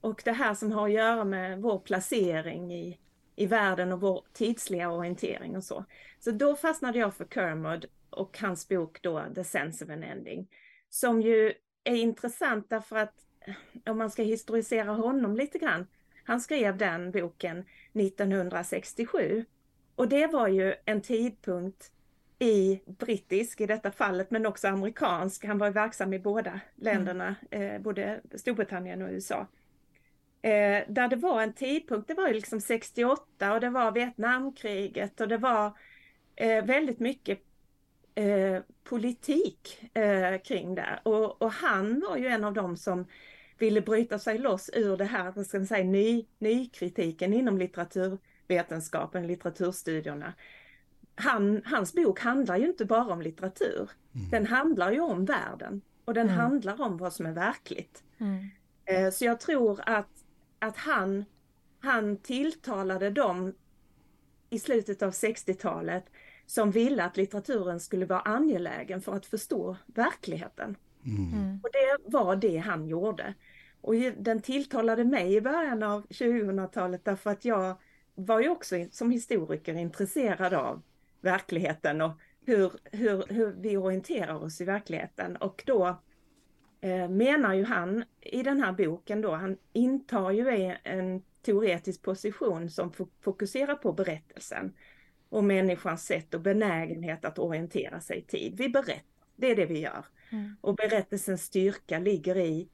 Och 0.00 0.22
det 0.24 0.32
här 0.32 0.54
som 0.54 0.72
har 0.72 0.88
att 0.88 0.94
göra 0.94 1.24
med 1.24 1.62
vår 1.62 1.78
placering 1.78 2.72
i, 2.72 2.98
i 3.36 3.46
världen 3.46 3.92
och 3.92 4.00
vår 4.00 4.24
tidsliga 4.32 4.90
orientering 4.90 5.56
och 5.56 5.64
så. 5.64 5.84
Så 6.18 6.30
då 6.30 6.56
fastnade 6.56 6.98
jag 6.98 7.14
för 7.14 7.24
Kermod 7.24 7.86
och 8.10 8.38
hans 8.38 8.68
bok 8.68 9.02
då 9.02 9.24
The 9.34 9.44
Sense 9.44 9.84
of 9.84 9.90
an 9.90 10.02
Ending. 10.02 10.48
Som 10.88 11.22
ju 11.22 11.52
är 11.84 11.96
intressant 11.96 12.70
därför 12.70 12.96
att 12.96 13.14
om 13.86 13.98
man 13.98 14.10
ska 14.10 14.22
historisera 14.22 14.92
honom 14.92 15.36
lite 15.36 15.58
grann. 15.58 15.86
Han 16.24 16.40
skrev 16.40 16.76
den 16.76 17.10
boken 17.10 17.64
1967 17.92 19.44
och 19.98 20.08
det 20.08 20.26
var 20.26 20.48
ju 20.48 20.74
en 20.84 21.00
tidpunkt 21.00 21.92
i 22.38 22.80
brittisk 22.86 23.60
i 23.60 23.66
detta 23.66 23.90
fallet 23.90 24.30
men 24.30 24.46
också 24.46 24.68
amerikansk. 24.68 25.44
Han 25.44 25.58
var 25.58 25.70
verksam 25.70 26.12
i 26.12 26.18
båda 26.18 26.60
länderna, 26.76 27.34
mm. 27.50 27.74
eh, 27.74 27.80
både 27.80 28.20
Storbritannien 28.34 29.02
och 29.02 29.10
USA. 29.10 29.46
Eh, 30.42 30.82
där 30.88 31.08
det 31.08 31.16
var 31.16 31.42
en 31.42 31.52
tidpunkt, 31.52 32.08
det 32.08 32.14
var 32.14 32.28
ju 32.28 32.34
liksom 32.34 32.60
68 32.60 33.52
och 33.52 33.60
det 33.60 33.70
var 33.70 33.92
Vietnamkriget 33.92 35.20
och 35.20 35.28
det 35.28 35.36
var 35.36 35.72
eh, 36.36 36.64
väldigt 36.64 37.00
mycket 37.00 37.38
eh, 38.14 38.62
politik 38.84 39.90
eh, 39.94 40.38
kring 40.38 40.74
det. 40.74 41.00
Och, 41.02 41.42
och, 41.42 41.52
han 41.52 42.00
var 42.00 42.16
ju 42.16 42.26
en 42.26 42.44
av 42.44 42.54
dem 42.54 42.76
som 42.76 43.06
ville 43.58 43.80
bryta 43.80 44.18
sig 44.18 44.38
loss 44.38 44.70
ur 44.74 44.96
det 44.96 45.04
här, 45.04 45.32
vad 45.36 45.46
ska 45.46 45.58
man 45.58 45.66
säga, 45.66 45.84
ny, 45.84 46.26
nykritiken 46.38 47.32
inom 47.32 47.58
litteratur 47.58 48.18
litteraturvetenskapen, 48.48 49.26
litteraturstudierna. 49.26 50.32
Han, 51.14 51.62
hans 51.64 51.92
bok 51.92 52.20
handlar 52.20 52.56
ju 52.56 52.66
inte 52.66 52.84
bara 52.84 53.12
om 53.12 53.22
litteratur. 53.22 53.90
Mm. 54.14 54.30
Den 54.30 54.46
handlar 54.46 54.92
ju 54.92 55.00
om 55.00 55.24
världen 55.24 55.80
och 56.04 56.14
den 56.14 56.28
mm. 56.28 56.40
handlar 56.40 56.80
om 56.80 56.96
vad 56.96 57.12
som 57.12 57.26
är 57.26 57.32
verkligt. 57.32 58.02
Mm. 58.18 58.48
Eh, 58.84 59.10
så 59.10 59.24
jag 59.24 59.40
tror 59.40 59.80
att, 59.86 60.24
att 60.58 60.76
han, 60.76 61.24
han 61.80 62.16
tilltalade 62.16 63.10
dem 63.10 63.54
i 64.50 64.58
slutet 64.58 65.02
av 65.02 65.10
60-talet 65.10 66.04
som 66.46 66.70
ville 66.70 67.04
att 67.04 67.16
litteraturen 67.16 67.80
skulle 67.80 68.06
vara 68.06 68.20
angelägen 68.20 69.02
för 69.02 69.14
att 69.14 69.26
förstå 69.26 69.76
verkligheten. 69.86 70.76
Mm. 71.04 71.32
mm. 71.32 71.60
Och 71.62 71.68
det 71.72 72.10
var 72.10 72.36
det 72.36 72.58
han 72.58 72.86
gjorde. 72.86 73.34
Och 73.80 73.94
den 74.16 74.40
tilltalade 74.42 75.04
mig 75.04 75.34
i 75.34 75.40
början 75.40 75.82
av 75.82 76.06
2000-talet 76.06 77.04
därför 77.04 77.30
att 77.30 77.44
jag 77.44 77.76
var 78.18 78.40
ju 78.40 78.48
också 78.48 78.76
som 78.90 79.10
historiker 79.10 79.74
intresserad 79.74 80.54
av 80.54 80.82
verkligheten 81.20 82.00
och 82.00 82.12
hur, 82.46 82.72
hur, 82.92 83.24
hur 83.28 83.52
vi 83.52 83.76
orienterar 83.76 84.34
oss 84.34 84.60
i 84.60 84.64
verkligheten. 84.64 85.36
Och 85.36 85.62
då 85.66 85.86
eh, 86.80 87.08
menar 87.08 87.54
ju 87.54 87.64
han 87.64 88.04
i 88.20 88.42
den 88.42 88.60
här 88.60 88.72
boken 88.72 89.20
då, 89.20 89.34
han 89.34 89.56
intar 89.72 90.30
ju 90.30 90.74
en 90.82 91.22
teoretisk 91.42 92.02
position 92.02 92.70
som 92.70 92.92
fokuserar 93.20 93.74
på 93.74 93.92
berättelsen 93.92 94.72
och 95.28 95.44
människans 95.44 96.06
sätt 96.06 96.34
och 96.34 96.40
benägenhet 96.40 97.24
att 97.24 97.38
orientera 97.38 98.00
sig 98.00 98.18
i 98.18 98.22
tid. 98.22 98.54
Vi 98.58 98.68
berättar, 98.68 99.02
det 99.36 99.50
är 99.50 99.56
det 99.56 99.66
vi 99.66 99.80
gör. 99.80 100.04
Mm. 100.30 100.56
Och 100.60 100.74
berättelsens 100.74 101.42
styrka 101.42 101.98
ligger 101.98 102.36
i 102.36 102.68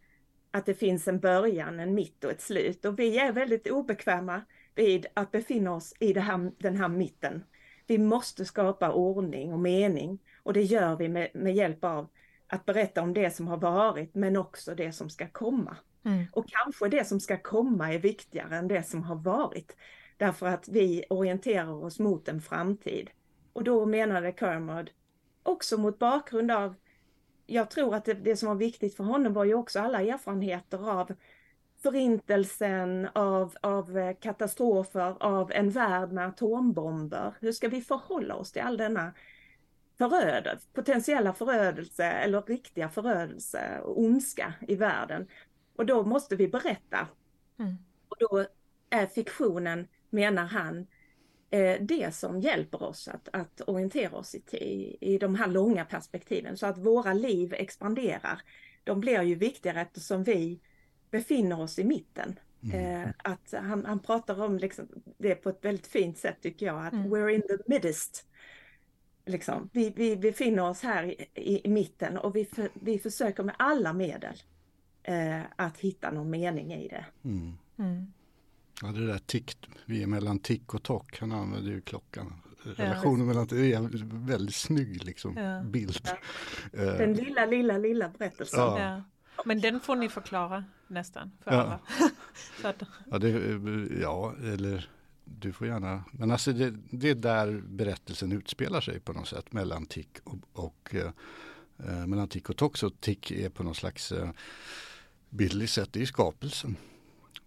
att 0.50 0.66
det 0.66 0.74
finns 0.74 1.08
en 1.08 1.20
början, 1.20 1.80
en 1.80 1.94
mitt 1.94 2.24
och 2.24 2.30
ett 2.30 2.40
slut. 2.40 2.84
Och 2.84 2.98
vi 2.98 3.18
är 3.18 3.32
väldigt 3.32 3.70
obekväma 3.70 4.42
vid 4.74 5.06
att 5.14 5.30
befinna 5.30 5.74
oss 5.74 5.94
i 6.00 6.18
här, 6.18 6.52
den 6.58 6.76
här 6.76 6.88
mitten. 6.88 7.44
Vi 7.86 7.98
måste 7.98 8.44
skapa 8.44 8.92
ordning 8.92 9.52
och 9.52 9.58
mening 9.58 10.18
och 10.42 10.52
det 10.52 10.62
gör 10.62 10.96
vi 10.96 11.08
med, 11.08 11.30
med 11.34 11.54
hjälp 11.54 11.84
av 11.84 12.08
att 12.46 12.64
berätta 12.64 13.02
om 13.02 13.14
det 13.14 13.30
som 13.30 13.48
har 13.48 13.56
varit 13.56 14.14
men 14.14 14.36
också 14.36 14.74
det 14.74 14.92
som 14.92 15.10
ska 15.10 15.28
komma. 15.28 15.76
Mm. 16.04 16.24
Och 16.32 16.46
kanske 16.48 16.88
det 16.88 17.04
som 17.04 17.20
ska 17.20 17.38
komma 17.38 17.94
är 17.94 17.98
viktigare 17.98 18.56
än 18.56 18.68
det 18.68 18.82
som 18.82 19.02
har 19.02 19.16
varit. 19.16 19.76
Därför 20.16 20.46
att 20.46 20.68
vi 20.68 21.04
orienterar 21.10 21.84
oss 21.84 21.98
mot 21.98 22.28
en 22.28 22.40
framtid. 22.40 23.10
Och 23.52 23.64
då 23.64 23.86
menade 23.86 24.34
Kermod, 24.38 24.90
också 25.42 25.78
mot 25.78 25.98
bakgrund 25.98 26.50
av 26.50 26.74
jag 27.46 27.70
tror 27.70 27.94
att 27.94 28.04
det, 28.04 28.14
det, 28.14 28.36
som 28.36 28.48
var 28.48 28.54
viktigt 28.54 28.96
för 28.96 29.04
honom 29.04 29.32
var 29.32 29.44
ju 29.44 29.54
också 29.54 29.80
alla 29.80 30.02
erfarenheter 30.02 30.90
av 30.90 31.12
förintelsen, 31.84 33.08
av, 33.12 33.54
av 33.60 33.98
eh, 33.98 34.16
katastrofer, 34.20 35.16
av 35.20 35.52
en 35.52 35.70
värld 35.70 36.12
med 36.12 36.26
atombomber. 36.26 37.34
Hur 37.40 37.52
ska 37.52 37.68
vi 37.68 37.80
förhålla 37.80 38.34
oss 38.34 38.52
till 38.52 38.62
all 38.62 38.76
denna 38.76 39.14
förödelse, 39.98 40.68
potentiella 40.72 41.32
förödelse 41.32 42.04
eller 42.04 42.42
riktiga 42.42 42.88
förödelse 42.88 43.80
och 43.82 44.00
ondska 44.00 44.54
i 44.68 44.74
världen? 44.74 45.28
Och 45.76 45.86
då 45.86 46.04
måste 46.04 46.36
vi 46.36 46.48
berätta. 46.48 47.08
Mm. 47.58 47.76
Och 48.08 48.16
då 48.20 48.44
är 48.90 49.06
fiktionen, 49.06 49.88
menar 50.10 50.44
han, 50.44 50.86
Eh, 51.54 51.80
det 51.80 52.14
som 52.14 52.40
hjälper 52.40 52.82
oss 52.82 53.08
att, 53.08 53.28
att 53.32 53.60
orientera 53.66 54.16
oss 54.16 54.34
i, 54.34 54.96
i 55.00 55.18
de 55.18 55.34
här 55.34 55.46
långa 55.46 55.84
perspektiven 55.84 56.56
så 56.56 56.66
att 56.66 56.78
våra 56.78 57.12
liv 57.12 57.54
expanderar. 57.54 58.42
De 58.84 59.00
blir 59.00 59.22
ju 59.22 59.34
viktigare 59.34 59.80
eftersom 59.80 60.24
vi 60.24 60.60
befinner 61.14 61.60
oss 61.60 61.78
i 61.78 61.84
mitten. 61.84 62.38
Mm. 62.62 63.02
Eh, 63.02 63.10
att 63.18 63.54
han, 63.62 63.84
han 63.84 63.98
pratar 63.98 64.42
om 64.42 64.58
liksom 64.58 64.88
det 65.18 65.34
på 65.34 65.48
ett 65.48 65.64
väldigt 65.64 65.86
fint 65.86 66.18
sätt 66.18 66.36
tycker 66.42 66.66
jag, 66.66 66.86
att 66.86 66.92
mm. 66.92 67.14
we're 67.14 67.28
in 67.28 67.42
the 67.42 67.58
midst. 67.66 68.26
Liksom. 69.26 69.70
Vi, 69.72 69.92
vi 69.96 70.16
befinner 70.16 70.70
oss 70.70 70.82
här 70.82 71.04
i, 71.04 71.26
i, 71.34 71.66
i 71.66 71.68
mitten 71.68 72.18
och 72.18 72.36
vi, 72.36 72.44
för, 72.44 72.68
vi 72.74 72.98
försöker 72.98 73.42
med 73.42 73.54
alla 73.58 73.92
medel 73.92 74.34
eh, 75.02 75.40
att 75.56 75.78
hitta 75.78 76.10
någon 76.10 76.30
mening 76.30 76.72
i 76.72 76.88
det. 76.88 77.06
Mm. 77.24 77.52
Mm. 77.78 78.12
Ja, 78.82 78.88
det 78.88 79.06
där 79.06 79.18
tick, 79.18 79.56
vi 79.86 80.02
är 80.02 80.06
mellan 80.06 80.38
tick 80.38 80.74
och 80.74 80.82
tock, 80.82 81.18
han 81.20 81.32
använder 81.32 81.70
ju 81.70 81.80
klockan. 81.80 82.32
Relationen 82.76 83.26
mellan, 83.26 83.46
det 83.46 83.72
är 83.72 83.76
en 83.76 84.26
väldigt 84.26 84.54
snygg 84.54 85.04
liksom, 85.04 85.36
Ja. 85.36 85.62
bild. 85.62 86.00
Ja. 86.04 86.16
Eh, 86.80 86.98
Den 86.98 87.14
lilla, 87.14 87.46
lilla, 87.46 87.78
lilla 87.78 88.08
berättelsen. 88.08 88.60
Ja. 88.60 89.02
Men 89.44 89.60
den 89.60 89.80
får 89.80 89.96
ni 89.96 90.08
förklara 90.08 90.64
nästan 90.88 91.30
för 91.40 91.52
Ja. 91.52 91.60
alla. 91.60 91.80
Så 92.62 92.68
att, 92.68 92.82
Ja, 93.10 93.18
det, 93.18 93.28
ja, 94.00 94.34
eller 94.42 94.88
du 95.24 95.52
får 95.52 95.66
gärna. 95.66 96.04
Men 96.12 96.30
alltså 96.30 96.52
det, 96.52 96.74
det 96.90 97.10
är 97.10 97.14
där 97.14 97.62
berättelsen 97.68 98.32
utspelar 98.32 98.80
sig 98.80 99.00
på 99.00 99.12
något 99.12 99.28
sätt 99.28 99.52
mellan 99.52 99.86
Tick 99.86 100.08
och, 100.24 100.38
och 100.52 100.94
eh, 100.94 102.06
mellan 102.06 102.28
Tick 102.28 102.50
och 102.50 102.56
Tock. 102.56 102.76
Så 102.76 102.90
Tick 102.90 103.30
är 103.30 103.48
på 103.48 103.62
något 103.62 103.76
slags 103.76 104.12
eh, 104.12 104.30
bildligt 105.30 105.72
sätt, 105.72 105.88
det 105.92 106.02
är 106.02 106.06
skapelsen. 106.06 106.76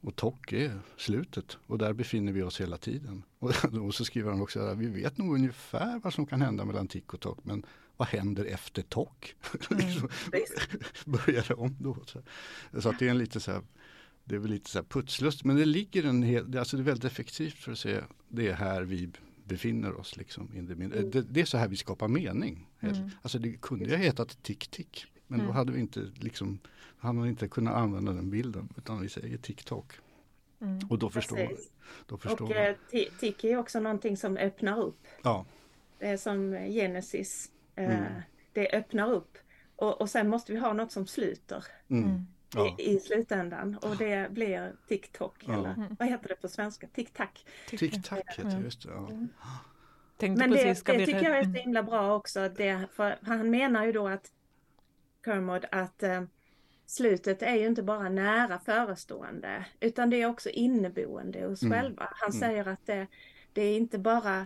Och 0.01 0.15
Tock 0.15 0.53
är 0.53 0.79
slutet 0.97 1.57
och 1.67 1.77
där 1.77 1.93
befinner 1.93 2.31
vi 2.31 2.41
oss 2.43 2.61
hela 2.61 2.77
tiden. 2.77 3.23
Och, 3.39 3.65
och 3.85 3.95
så 3.95 4.05
skriver 4.05 4.31
han 4.31 4.41
också 4.41 4.59
att 4.59 4.77
vi 4.77 4.87
vet 4.87 5.17
nog 5.17 5.33
ungefär 5.35 5.99
vad 6.03 6.13
som 6.13 6.25
kan 6.25 6.41
hända 6.41 6.65
mellan 6.65 6.87
Tick 6.87 7.13
och 7.13 7.19
Tock 7.19 7.39
men 7.43 7.65
vad 7.97 8.07
händer 8.07 8.45
efter 8.45 8.81
Tock? 8.81 9.35
liksom, 9.69 10.09
Visst. 10.31 10.69
börjar 11.05 11.45
det 11.47 11.53
om 11.53 11.75
då. 11.79 11.97
Så, 12.05 12.21
så 12.81 12.89
att 12.89 12.99
det 12.99 13.05
är 13.05 13.09
en 13.11 13.17
lite 13.17 13.39
så 13.39 13.51
här, 13.51 13.61
det 14.23 14.35
är 14.35 14.39
väl 14.39 14.51
lite 14.51 14.69
så 14.69 14.77
här 14.77 14.85
putslust, 14.85 15.43
men 15.43 15.55
det 15.55 15.65
ligger 15.65 16.03
en 16.05 16.23
hel, 16.23 16.57
alltså 16.57 16.77
det 16.77 16.81
är 16.83 16.85
väldigt 16.85 17.05
effektivt 17.11 17.53
för 17.55 17.71
att 17.71 17.79
se, 17.79 18.01
det 18.27 18.47
är 18.47 18.53
här 18.53 18.81
vi 18.81 19.09
befinner 19.43 19.93
oss 19.99 20.17
liksom. 20.17 20.49
min- 20.53 20.89
det, 21.11 21.21
det 21.21 21.41
är 21.41 21.45
så 21.45 21.57
här 21.57 21.67
vi 21.67 21.77
skapar 21.77 22.07
mening. 22.07 22.67
Mm. 22.79 23.09
Alltså 23.21 23.39
det 23.39 23.53
kunde 23.61 23.85
ju 23.85 23.91
ha 23.91 23.97
hetat 23.97 24.43
tick 24.43 24.67
tick, 24.67 25.05
men 25.27 25.39
då 25.39 25.43
Mm. 25.45 25.55
hade 25.55 25.71
vi 25.71 25.79
inte 25.79 26.09
liksom, 26.15 26.59
hade 26.97 27.13
man 27.13 27.27
inte 27.27 27.47
kunnat 27.47 27.75
använda 27.75 28.13
den 28.13 28.29
bilden, 28.29 28.69
utan 28.77 29.01
vi 29.01 29.09
säger 29.09 29.37
tick-tock. 29.37 29.91
mm. 30.61 30.79
Och 30.89 30.99
då 30.99 31.09
förstår, 31.09 31.35
Precis. 31.35 31.69
då 32.05 32.17
förstår 32.17 32.45
Och 32.45 32.55
eh, 32.55 32.75
ti- 32.91 33.09
tick 33.19 33.43
är 33.43 33.57
också 33.57 33.79
någonting 33.79 34.17
som 34.17 34.37
öppnar 34.37 34.79
upp. 34.81 34.99
Ja, 35.23 35.45
Det 35.99 36.05
är 36.07 36.17
som 36.17 36.51
Genesis. 36.51 37.51
Eh, 37.77 37.99
Mm. 37.99 38.21
Det 38.53 38.69
öppnar 38.73 39.11
upp. 39.11 39.37
Och, 39.75 40.01
och 40.01 40.09
sen 40.09 40.29
måste 40.29 40.53
vi 40.53 40.59
ha 40.59 40.73
något 40.73 40.91
som 40.91 41.07
sluter 41.07 41.65
mm, 41.89 42.03
Mm. 42.03 42.21
ja. 42.55 42.75
i, 42.79 42.95
i 42.95 42.99
slutändan. 42.99 43.77
Och 43.81 43.97
det 43.97 44.31
blir 44.31 44.75
TikTok. 44.87 45.43
Ja. 45.47 45.53
Eller 45.53 45.73
Mm. 45.73 45.95
vad 45.99 46.07
heter 46.09 46.27
det 46.27 46.35
på 46.35 46.47
svenska? 46.47 46.87
Tick-tack. 46.87 47.45
Tick-tack 47.69 48.19
heter 48.29 48.43
det, 48.43 48.49
Mm. 48.51 48.63
just 48.63 48.83
det. 48.83 48.89
Ja. 48.91 49.07
Tänkte 50.17 50.39
Men 50.43 50.49
det, 50.51 50.55
precis, 50.63 50.79
ska 50.79 50.93
det 50.93 51.05
tycker 51.05 51.21
jag 51.23 51.37
är 51.37 51.43
så 51.43 51.49
himla 51.49 51.83
bra 51.83 52.15
också. 52.15 52.49
Det, 52.49 52.87
för 52.93 53.17
han 53.21 53.49
menar 53.49 53.85
ju 53.85 53.91
då 53.91 54.07
att 54.07 54.31
Kermod 55.25 55.65
att 55.71 56.03
eh, 56.03 56.23
slutet 56.85 57.41
är 57.41 57.55
ju 57.55 57.65
inte 57.67 57.83
bara 57.83 58.09
nära 58.09 58.59
förestående 58.59 59.65
utan 59.79 60.09
det 60.09 60.21
är 60.21 60.25
också 60.25 60.49
inneboende 60.49 61.45
hos 61.45 61.63
Mm. 61.63 61.73
själva. 61.79 62.09
Han 62.15 62.29
Mm. 62.31 62.39
säger 62.39 62.67
att 62.67 62.85
det, 62.85 63.07
det 63.53 63.61
är 63.61 63.77
inte 63.77 63.99
bara 63.99 64.45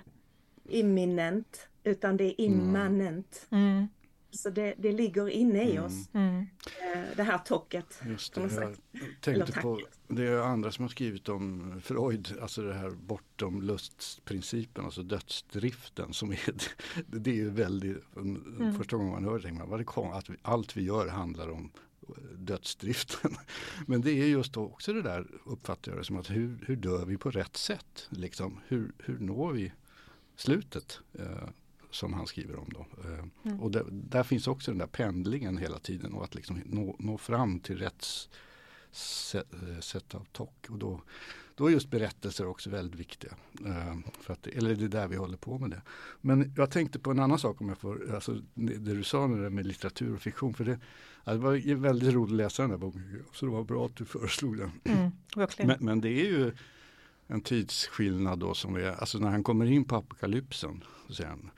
imminent 0.69 1.67
utan 1.83 2.17
det 2.17 2.23
är 2.23 2.45
immanent. 2.45 3.47
Mm. 3.49 3.87
Så 4.33 4.49
det, 4.49 4.73
det 4.77 4.91
ligger 4.91 5.29
inne 5.29 5.63
i 5.63 5.71
Mm. 5.71 5.83
oss, 5.83 6.09
Mm. 6.13 6.47
eh, 6.93 7.01
det 7.15 7.23
här 7.23 7.37
tocket. 7.37 8.01
Just 8.05 8.33
det, 8.33 8.41
jag 8.41 8.75
tänkte 9.21 9.51
på, 9.61 9.79
det 10.07 10.27
är 10.27 10.37
andra 10.37 10.71
som 10.71 10.83
har 10.83 10.89
skrivit 10.89 11.29
om 11.29 11.73
Freud, 11.83 12.33
alltså 12.41 12.61
det 12.61 12.73
här 12.73 12.89
bortom 12.89 13.61
lustprincipen, 13.61 14.85
alltså 14.85 15.03
dödsdriften 15.03 16.13
som 16.13 16.31
är, 16.31 16.53
det, 17.07 17.31
är 17.31 17.35
ju 17.35 17.49
väldigt, 17.49 17.97
Mm. 18.15 18.73
första 18.77 18.95
gången 18.97 19.11
man 19.11 19.23
hör 19.23 19.37
det 19.37 19.43
tänker 19.43 19.59
man, 19.59 19.69
vad 19.69 19.79
det 19.79 19.83
kom, 19.83 20.11
att 20.11 20.29
vi, 20.29 20.35
allt 20.41 20.77
vi 20.77 20.83
gör 20.83 21.07
handlar 21.07 21.49
om 21.49 21.71
dödsdriften. 22.35 23.35
Men 23.87 24.01
det 24.01 24.11
är 24.11 24.25
just 24.27 24.57
också 24.57 24.93
det 24.93 25.01
där, 25.01 25.27
uppfattar 25.45 25.91
jag 25.91 25.99
det 26.01 26.05
som 26.05 26.17
att 26.17 26.29
hur, 26.29 26.63
hur 26.67 26.75
dör 26.75 27.05
vi 27.05 27.17
på 27.17 27.31
rätt 27.31 27.57
sätt? 27.57 28.07
Liksom, 28.09 28.59
hur, 28.67 28.91
hur 28.97 29.19
når 29.19 29.51
vi 29.53 29.71
slutet? 30.35 30.99
Som 31.91 32.13
han 32.13 32.27
skriver 32.27 32.59
om 32.59 32.69
då. 32.69 32.79
Eh, 32.79 33.25
Mm. 33.43 33.59
Och 33.59 33.71
där, 33.71 33.85
där 33.91 34.23
finns 34.23 34.47
också 34.47 34.71
den 34.71 34.77
där 34.77 34.87
pendlingen 34.87 35.57
hela 35.57 35.79
tiden 35.79 36.13
och 36.13 36.23
att 36.23 36.35
liksom 36.35 36.61
nå, 36.65 36.95
nå 36.99 37.17
fram 37.17 37.59
till 37.59 37.77
rätt 37.77 38.05
sätt, 38.91 39.53
eh, 39.53 39.79
sätt 39.79 40.15
av 40.15 40.25
tock. 40.31 40.67
Och 40.69 40.77
då, 40.77 41.01
då 41.55 41.67
är 41.67 41.71
just 41.71 41.89
berättelser 41.89 42.47
också 42.47 42.69
väldigt 42.69 42.99
viktiga. 42.99 43.33
Eh, 43.65 43.97
för 44.21 44.33
att, 44.33 44.47
eller 44.47 44.75
det 44.75 44.85
är 44.85 44.89
där 44.89 45.07
vi 45.07 45.15
håller 45.15 45.37
på 45.37 45.59
med 45.59 45.69
det. 45.69 45.81
Men 46.21 46.53
jag 46.57 46.71
tänkte 46.71 46.99
på 46.99 47.11
en 47.11 47.19
annan 47.19 47.39
sak 47.39 47.61
om 47.61 47.69
jag 47.69 47.77
får, 47.77 48.13
alltså 48.13 48.41
det, 48.53 48.77
det 48.77 48.93
du 48.93 49.03
sa 49.03 49.27
nu 49.27 49.49
med 49.49 49.67
litteratur 49.67 50.15
och 50.15 50.21
fiktion. 50.21 50.53
För 50.53 50.65
det, 50.65 50.79
det 51.25 51.37
var 51.37 51.75
väldigt 51.75 52.13
roligt 52.13 52.31
att 52.31 52.37
läsa 52.37 52.63
den 52.63 52.71
där 52.71 52.77
boken. 52.77 53.25
Så 53.33 53.45
det 53.45 53.51
var 53.51 53.63
bra 53.63 53.85
att 53.85 53.95
du 53.95 54.05
föreslog 54.05 54.57
den. 54.57 54.71
Mm. 54.83 55.11
Men, 55.57 55.77
men 55.79 56.01
det 56.01 56.09
är 56.09 56.25
ju 56.25 56.51
en 57.27 57.41
tidsskillnad 57.41 58.39
då 58.39 58.53
som 58.53 58.75
är, 58.75 58.91
alltså 58.91 59.19
när 59.19 59.29
han 59.29 59.43
kommer 59.43 59.65
in 59.65 59.85
på 59.85 59.95
apokalypsen 59.95 60.83
han 61.19 61.51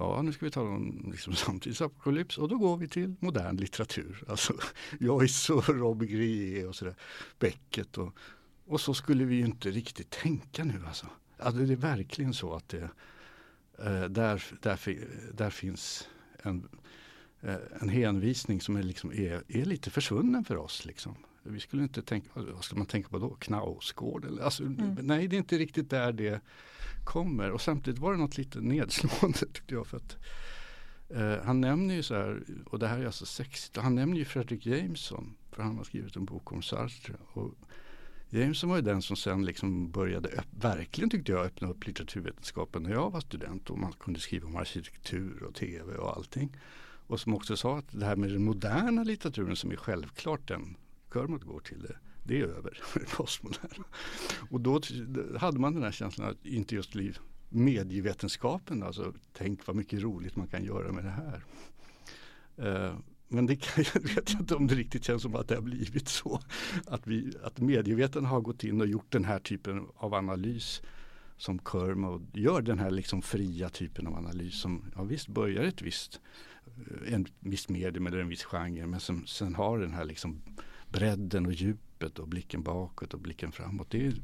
Ja, 0.00 0.22
nu 0.22 0.32
ska 0.32 0.44
vi 0.44 0.50
tala 0.50 0.70
om 0.70 1.10
liksom 1.12 1.32
samtidsapokalyps 1.34 2.38
och 2.38 2.48
då 2.48 2.58
går 2.58 2.76
vi 2.76 2.88
till 2.88 3.14
modern 3.20 3.56
litteratur. 3.56 4.24
Alltså 4.28 4.54
Joyce 5.00 5.52
och 5.52 5.68
Robert 5.68 6.08
Grier 6.08 6.68
och 6.68 6.74
sådär. 6.74 6.94
Beckett 7.38 7.98
och, 7.98 8.14
och 8.66 8.80
så 8.80 8.94
skulle 8.94 9.24
vi 9.24 9.34
ju 9.34 9.44
inte 9.44 9.70
riktigt 9.70 10.10
tänka 10.10 10.64
nu 10.64 10.82
alltså. 10.86 11.06
alltså 11.38 11.62
det 11.62 11.72
är 11.72 11.76
verkligen 11.76 12.34
så 12.34 12.54
att 12.54 12.68
det, 12.68 12.90
eh, 13.78 14.04
där, 14.04 14.44
där, 14.62 14.78
där 15.32 15.50
finns 15.50 16.08
en, 16.42 16.68
eh, 17.40 17.56
en 17.80 17.88
hänvisning 17.88 18.60
som 18.60 18.76
är, 18.76 18.82
liksom, 18.82 19.12
är, 19.12 19.42
är 19.48 19.64
lite 19.64 19.90
försvunnen 19.90 20.44
för 20.44 20.56
oss. 20.56 20.84
Liksom. 20.84 21.14
Vi 21.50 21.60
skulle 21.60 21.82
inte 21.82 22.02
tänka, 22.02 22.28
vad 22.34 22.64
ska 22.64 22.76
man 22.76 22.86
tänka 22.86 23.08
på 23.08 23.18
då? 23.18 23.30
Knausgård? 23.30 24.24
Eller, 24.24 24.42
alltså, 24.42 24.62
Nej, 25.02 25.28
det 25.28 25.36
är 25.36 25.38
inte 25.38 25.58
riktigt 25.58 25.90
där 25.90 26.12
det 26.12 26.40
kommer. 27.04 27.50
Och 27.50 27.60
samtidigt 27.60 28.00
var 28.00 28.12
det 28.12 28.18
något 28.18 28.38
lite 28.38 28.60
nedslående 28.60 29.38
tyckte 29.52 29.74
jag. 29.74 29.86
För 29.86 29.96
att, 29.96 30.16
eh, 31.08 31.44
han 31.44 31.60
nämner 31.60 31.94
ju 31.94 32.02
så 32.02 32.14
här, 32.14 32.42
och 32.66 32.78
det 32.78 32.88
här 32.88 32.98
är 32.98 33.06
alltså 33.06 33.26
60, 33.26 33.80
han 33.80 33.94
nämner 33.94 34.16
ju 34.16 34.24
Fredrik 34.24 34.66
Jameson. 34.66 35.34
För 35.52 35.62
han 35.62 35.76
har 35.76 35.84
skrivit 35.84 36.16
en 36.16 36.24
bok 36.24 36.52
om 36.52 36.62
Sartre. 36.62 37.14
Och 37.32 37.54
Jameson 38.30 38.70
var 38.70 38.76
ju 38.76 38.82
den 38.82 39.02
som 39.02 39.16
sen 39.16 39.44
liksom 39.44 39.90
började, 39.90 40.28
öpp- 40.28 40.60
verkligen 40.60 41.10
tyckte 41.10 41.32
jag, 41.32 41.46
öppna 41.46 41.68
upp 41.68 41.86
litteraturvetenskapen 41.86 42.82
när 42.82 42.90
jag 42.90 43.10
var 43.10 43.20
student. 43.20 43.70
Och 43.70 43.78
man 43.78 43.92
kunde 43.92 44.20
skriva 44.20 44.46
om 44.46 44.56
arkitektur 44.56 45.42
och 45.42 45.54
tv 45.54 45.94
och 45.94 46.16
allting. 46.16 46.56
Och 47.06 47.20
som 47.20 47.34
också 47.34 47.56
sa 47.56 47.78
att 47.78 47.86
det 47.90 48.06
här 48.06 48.16
med 48.16 48.30
den 48.30 48.44
moderna 48.44 49.02
litteraturen 49.02 49.56
som 49.56 49.70
är 49.70 49.76
självklart 49.76 50.48
den 50.48 50.76
Kermod 51.12 51.44
går 51.44 51.60
till 51.60 51.82
det, 51.82 51.96
det 52.24 52.40
är 52.40 52.44
över, 52.44 52.82
postmodern. 53.16 53.84
Och 54.50 54.60
då 54.60 54.80
hade 55.38 55.58
man 55.58 55.74
den 55.74 55.82
här 55.82 55.92
känslan 55.92 56.30
att 56.30 56.46
inte 56.46 56.74
just 56.74 56.94
liv, 56.94 57.18
medievetenskapen, 57.48 58.82
alltså 58.82 59.14
tänk 59.32 59.66
vad 59.66 59.76
mycket 59.76 60.02
roligt 60.02 60.36
man 60.36 60.48
kan 60.48 60.64
göra 60.64 60.92
med 60.92 61.04
det 61.04 61.10
här. 61.10 61.44
Uh, 62.58 62.98
men 63.28 63.46
det 63.46 63.56
kan, 63.56 63.84
jag 63.94 64.00
vet 64.00 64.30
inte 64.30 64.54
om 64.54 64.66
det 64.66 64.74
riktigt 64.74 65.04
känns 65.04 65.22
som 65.22 65.34
att 65.34 65.48
det 65.48 65.54
har 65.54 65.62
blivit 65.62 66.08
så. 66.08 66.40
Att, 66.86 67.06
vi, 67.06 67.32
att 67.42 67.58
medievetarna 67.58 68.28
har 68.28 68.40
gått 68.40 68.64
in 68.64 68.80
och 68.80 68.86
gjort 68.86 69.12
den 69.12 69.24
här 69.24 69.38
typen 69.38 69.86
av 69.96 70.14
analys 70.14 70.82
som 71.36 71.58
Kermod 71.58 72.36
gör, 72.36 72.62
den 72.62 72.78
här 72.78 72.90
liksom 72.90 73.22
fria 73.22 73.68
typen 73.68 74.06
av 74.06 74.14
analys 74.14 74.60
som 74.60 74.84
ja, 74.96 75.02
visst 75.02 75.28
börjar 75.28 75.62
ett 75.62 75.82
visst 75.82 76.20
eh, 76.64 77.14
en 77.14 77.26
viss 77.40 77.68
medium 77.68 78.06
eller 78.06 78.18
en 78.18 78.28
viss 78.28 78.44
genre 78.44 78.86
men 78.86 79.00
som 79.00 79.26
sen 79.26 79.54
har 79.54 79.78
den 79.78 79.92
här 79.92 80.04
liksom 80.04 80.42
bredden 80.90 81.46
och 81.46 81.52
djupet 81.52 82.18
och 82.18 82.28
blicken 82.28 82.62
bakåt 82.62 83.14
och 83.14 83.20
blicken 83.20 83.52
framåt. 83.52 83.90
Det, 83.90 84.06
är, 84.06 84.14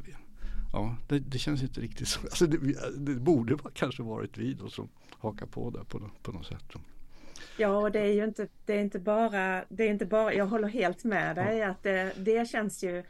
ja, 0.72 0.96
det, 1.09 1.18
det 1.18 1.38
känns 1.38 1.62
inte 1.62 1.81
riktigt 1.81 2.09
så. 2.09 2.20
Alltså 2.20 2.46
det, 2.46 2.59
det 2.96 3.14
borde 3.14 3.59
kanske 3.74 4.03
varit 4.03 4.38
vi 4.38 4.55
då 4.55 4.68
som 4.68 4.88
hakar 5.18 5.46
på 5.46 5.70
där 5.70 5.85
på, 5.85 6.11
på 6.22 6.33
något 6.33 6.46
sätt. 6.46 6.72
Ja, 7.57 7.77
och 7.77 7.92
det 7.92 8.00
är 8.00 8.12
ju 8.12 8.24
inte, 8.24 8.48
det 8.66 8.72
är 8.72 8.81
inte 8.81 8.98
bara, 8.98 9.64
det 9.68 9.85
är 9.85 9.90
inte 9.90 10.07
bara, 10.07 10.35
jag 10.35 10.46
håller 10.46 10.68
helt 10.68 11.05
med 11.05 11.37
dig 11.37 11.62
att 11.62 11.83
det, 11.83 12.12
det 12.16 12.48
känns 12.48 12.85
ju 12.85 13.03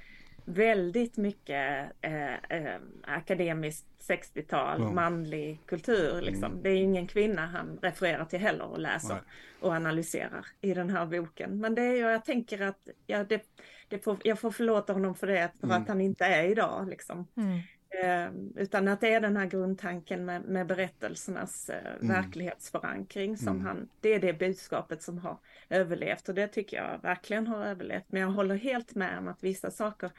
väldigt 0.44 1.16
mycket 1.16 1.92
eh, 2.00 2.34
eh, 2.34 2.80
akademiskt 3.02 3.86
60-tal, 4.00 4.80
Ja. 4.80 4.92
manlig 4.92 5.60
kultur. 5.66 6.20
Liksom. 6.20 6.44
Mm. 6.52 6.62
Det 6.62 6.70
är 6.70 6.76
ingen 6.76 7.06
kvinna 7.06 7.46
han 7.46 7.78
refererar 7.82 8.24
till 8.24 8.38
heller 8.38 8.64
och 8.64 8.78
läser 8.80 9.14
Nej. 9.14 9.22
och 9.60 9.72
analyserar 9.72 10.46
i 10.60 10.74
den 10.74 10.90
här 10.90 11.06
boken. 11.06 11.60
Men 11.60 11.74
det 11.74 11.82
är 11.82 11.92
ju, 11.92 11.98
jag 11.98 12.24
tänker 12.24 12.62
att 12.62 12.88
ja, 13.06 13.24
det, 13.24 13.42
det 13.88 13.98
får, 13.98 14.16
jag 14.24 14.38
får 14.40 14.50
förlåta 14.50 14.92
honom 14.92 15.14
för 15.14 15.26
det, 15.26 15.50
för 15.60 15.66
Mm. 15.66 15.82
att 15.82 15.88
han 15.88 16.00
inte 16.00 16.24
är 16.24 16.44
idag. 16.44 16.88
Liksom. 16.88 17.26
Mm. 17.36 17.58
Eh, 18.02 18.30
utan 18.56 18.88
att 18.88 19.00
det 19.00 19.14
är 19.14 19.20
den 19.20 19.36
här 19.36 19.46
grundtanken 19.46 20.24
med, 20.24 20.44
med 20.44 20.66
berättelsernas 20.66 21.70
eh, 21.70 21.94
Mm. 21.94 22.08
verklighetsförankring 22.08 23.36
som 23.36 23.54
Mm. 23.54 23.66
han, 23.66 23.88
det 24.00 24.08
är 24.14 24.20
det 24.20 24.32
budskapet 24.32 25.02
som 25.02 25.18
har 25.18 25.38
överlevt 25.68 26.28
och 26.28 26.34
det 26.34 26.48
tycker 26.48 26.76
jag 26.76 27.02
verkligen 27.02 27.46
har 27.46 27.64
överlevt. 27.64 28.04
Men 28.08 28.22
jag 28.22 28.28
håller 28.28 28.54
helt 28.54 28.94
med 28.94 29.18
om 29.18 29.28
att 29.28 29.42
vissa 29.44 29.70
saker 29.70 30.10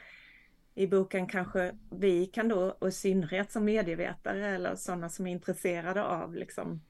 i 0.75 0.88
boken 0.88 1.27
kanske 1.27 1.77
vi 1.89 2.25
kan 2.25 2.47
då, 2.49 2.61
och 2.79 2.88
i 2.88 2.91
synnerhet 2.91 3.51
som 3.51 3.65
medievetare 3.65 4.47
eller 4.47 4.75
sådana 4.75 5.09
som 5.09 5.27
är 5.27 5.31
intresserade 5.31 6.03
av 6.03 6.35
liksom 6.35 6.81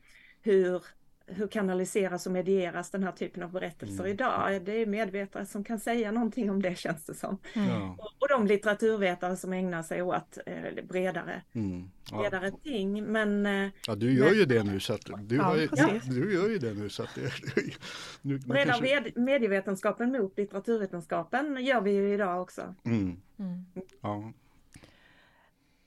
hur 0.42 0.84
hur 1.28 1.48
kanaliseras 1.48 2.26
och 2.26 2.32
medieras 2.32 2.92
den 2.92 3.04
här 3.04 3.12
typen 3.12 3.44
av 3.44 3.52
berättelser 3.52 4.00
mm. 4.00 4.12
idag? 4.12 4.62
Det 4.66 4.82
är 4.82 4.86
medvetare 4.86 5.46
som 5.46 5.64
kan 5.64 5.80
säga 5.80 6.12
någonting 6.12 6.50
om 6.50 6.62
det 6.62 6.78
känns 6.78 7.06
det 7.06 7.14
som. 7.14 7.38
Mm. 7.54 7.92
Och, 7.92 8.12
och 8.20 8.28
de 8.30 8.48
litteraturvetare 8.48 9.38
som 9.38 9.54
ägnar 9.54 9.84
sig 9.84 10.02
åt 10.02 10.38
eh, 10.46 10.86
bredare, 10.90 11.42
mm. 11.54 11.90
ja. 12.12 12.18
bredare 12.18 12.52
ting. 12.52 13.04
Men, 13.04 13.46
eh, 13.46 13.70
ja, 13.88 13.96
du 13.96 14.14
gör 14.14 14.26
men, 14.26 14.36
ju 14.36 14.46
det 14.46 14.64
nu 14.64 14.80
så 14.80 14.94
att 14.94 15.06
du, 15.20 15.36
ja, 15.36 15.58
ju, 15.58 15.68
du, 16.04 16.34
gör 16.34 16.50
ju 16.50 16.58
det 16.58 16.74
nu 16.74 16.90
så 16.90 17.04
att 17.04 17.16
det, 17.16 17.32
nu, 18.22 18.38
Breda 18.38 18.74
kanske... 18.74 19.12
medievetenskapen 19.16 20.12
mot 20.12 20.38
litteraturvetenskapen 20.38 21.66
gör 21.66 21.82
vi 21.82 21.92
ju 21.92 22.14
idag 22.14 22.42
också. 22.42 22.76
Mm. 22.84 23.22
Mm. 23.40 23.66
Ja. 24.02 24.34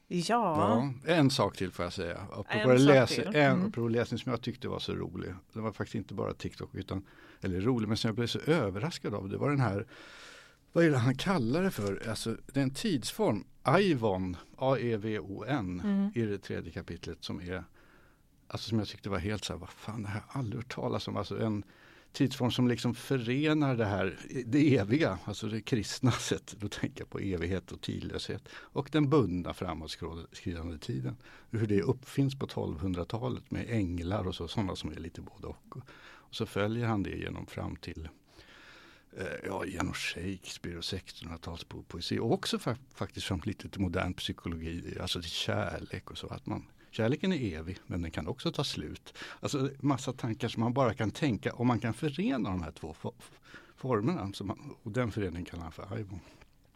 Ja. 0.09 0.93
ja. 1.05 1.13
En 1.13 1.31
sak 1.31 1.57
till 1.57 1.73
får 1.73 1.85
jag 1.85 1.93
säga. 1.93 2.19
Apropå, 2.33 2.71
en 2.71 2.85
läs, 2.85 3.19
en, 3.19 3.73
mm. 3.75 3.89
läsning 3.89 4.19
som 4.19 4.31
jag 4.31 4.41
tyckte 4.41 4.69
var 4.69 4.79
så 4.79 4.93
rolig. 4.93 5.35
Det 5.53 5.61
var 5.61 5.73
faktiskt 5.73 5.95
inte 5.95 6.15
bara 6.15 6.35
TikTok 6.35 6.75
utan, 6.75 7.07
eller 7.41 7.61
rolig, 7.61 7.89
men 7.89 7.97
som 7.97 8.09
jag 8.09 8.15
blev 8.15 8.27
så 8.27 8.39
överraskad 8.39 9.15
av. 9.15 9.29
Det 9.29 9.37
var 9.37 9.51
den 9.51 9.61
här, 9.61 9.87
vad 10.73 10.85
är 10.85 10.91
det 10.91 10.99
han 10.99 11.17
kallar 11.17 11.63
det 11.63 11.71
för? 11.71 12.09
Alltså 12.09 12.37
det 12.47 12.61
är 12.61 12.65
en 12.65 12.75
tidsform. 12.75 13.45
Aivon, 13.63 14.37
A-E-V-O-N 14.57 15.81
mm. 15.85 16.11
i 16.15 16.23
det 16.23 16.39
tredje 16.39 16.73
kapitlet 16.73 17.25
som 17.25 17.41
är, 17.41 17.65
alltså 18.49 18.69
som 18.69 18.79
jag 18.79 18.89
tyckte 18.89 19.11
var 19.11 19.19
helt 19.19 19.45
så 19.45 19.53
här, 19.53 19.61
vad 19.61 19.71
fan 19.71 20.03
det 20.03 20.09
här 20.09 20.21
har 20.21 20.27
jag 20.35 20.41
aldrig 20.41 20.63
hört 20.63 20.75
talas 20.75 21.09
om. 21.09 21.17
Alltså 21.17 21.41
en 21.41 21.65
tidsform 22.13 22.51
som 22.51 22.69
liksom 22.69 22.95
förenar 22.95 23.77
det 23.77 23.85
här, 23.85 24.19
det 24.47 24.77
eviga, 24.77 25.19
alltså 25.25 25.49
det 25.49 25.61
kristna 25.61 26.11
sättet 26.13 26.65
att 26.65 26.73
tänka 26.73 27.07
på 27.07 27.19
evighet 27.19 27.73
och 27.73 27.81
tidlöshet 27.81 28.49
och 28.53 28.89
den 28.93 29.11
bundna 29.11 29.55
framåtskridande 29.55 30.79
tiden. 30.79 31.17
Hur 31.51 31.67
det 31.67 31.83
uppfinns 31.83 32.39
på 32.39 32.47
1200-talet 32.47 33.51
med 33.51 33.67
änglar 33.71 34.27
och 34.27 34.35
så, 34.35 34.49
sådana 34.49 34.77
som 34.77 34.93
är 34.93 34.97
lite 34.97 35.21
både 35.21 35.47
och. 35.47 35.77
Och 36.29 36.35
så 36.35 36.47
följer 36.47 36.87
han 36.87 37.03
det 37.03 37.17
genom 37.17 37.47
fram 37.47 37.77
till 37.77 38.09
eh, 39.17 39.27
ja, 39.47 39.65
genom 39.65 39.95
Shakespeare 39.95 40.77
och 40.77 40.83
1600-talspoesi 40.83 42.19
och 42.19 42.33
också 42.33 42.59
fa 42.59 42.77
faktiskt 42.95 43.27
fram 43.27 43.41
lite 43.45 43.69
till 43.69 43.81
modern 43.81 44.15
psykologi, 44.15 44.97
alltså 45.01 45.21
till 45.21 45.31
kärlek 45.31 46.11
och 46.11 46.19
så. 46.19 46.27
att 46.27 46.47
man 46.47 46.65
Kärleken 46.91 47.33
är 47.33 47.59
evig 47.59 47.79
men 47.87 48.03
den 48.03 48.11
kan 48.11 48.27
också 48.27 48.53
ta 48.53 48.65
slut. 48.65 49.15
Alltså 49.41 49.71
massa 49.81 50.13
tankar 50.13 50.49
som 50.49 50.63
man 50.63 50.73
bara 50.73 50.95
kan 50.95 51.11
tänka 51.11 51.53
om 51.53 51.67
man 51.67 51.81
kan 51.81 51.95
förena 51.95 52.51
de 52.51 52.63
här 52.63 52.73
två 52.73 52.95
formerna. 53.77 54.33
Man, 54.41 54.75
och 54.83 54.93
den 54.93 55.11
föreningen 55.11 55.45
kallar 55.45 55.63
han 55.63 55.73
för 55.73 55.95
Aivon. 55.95 56.21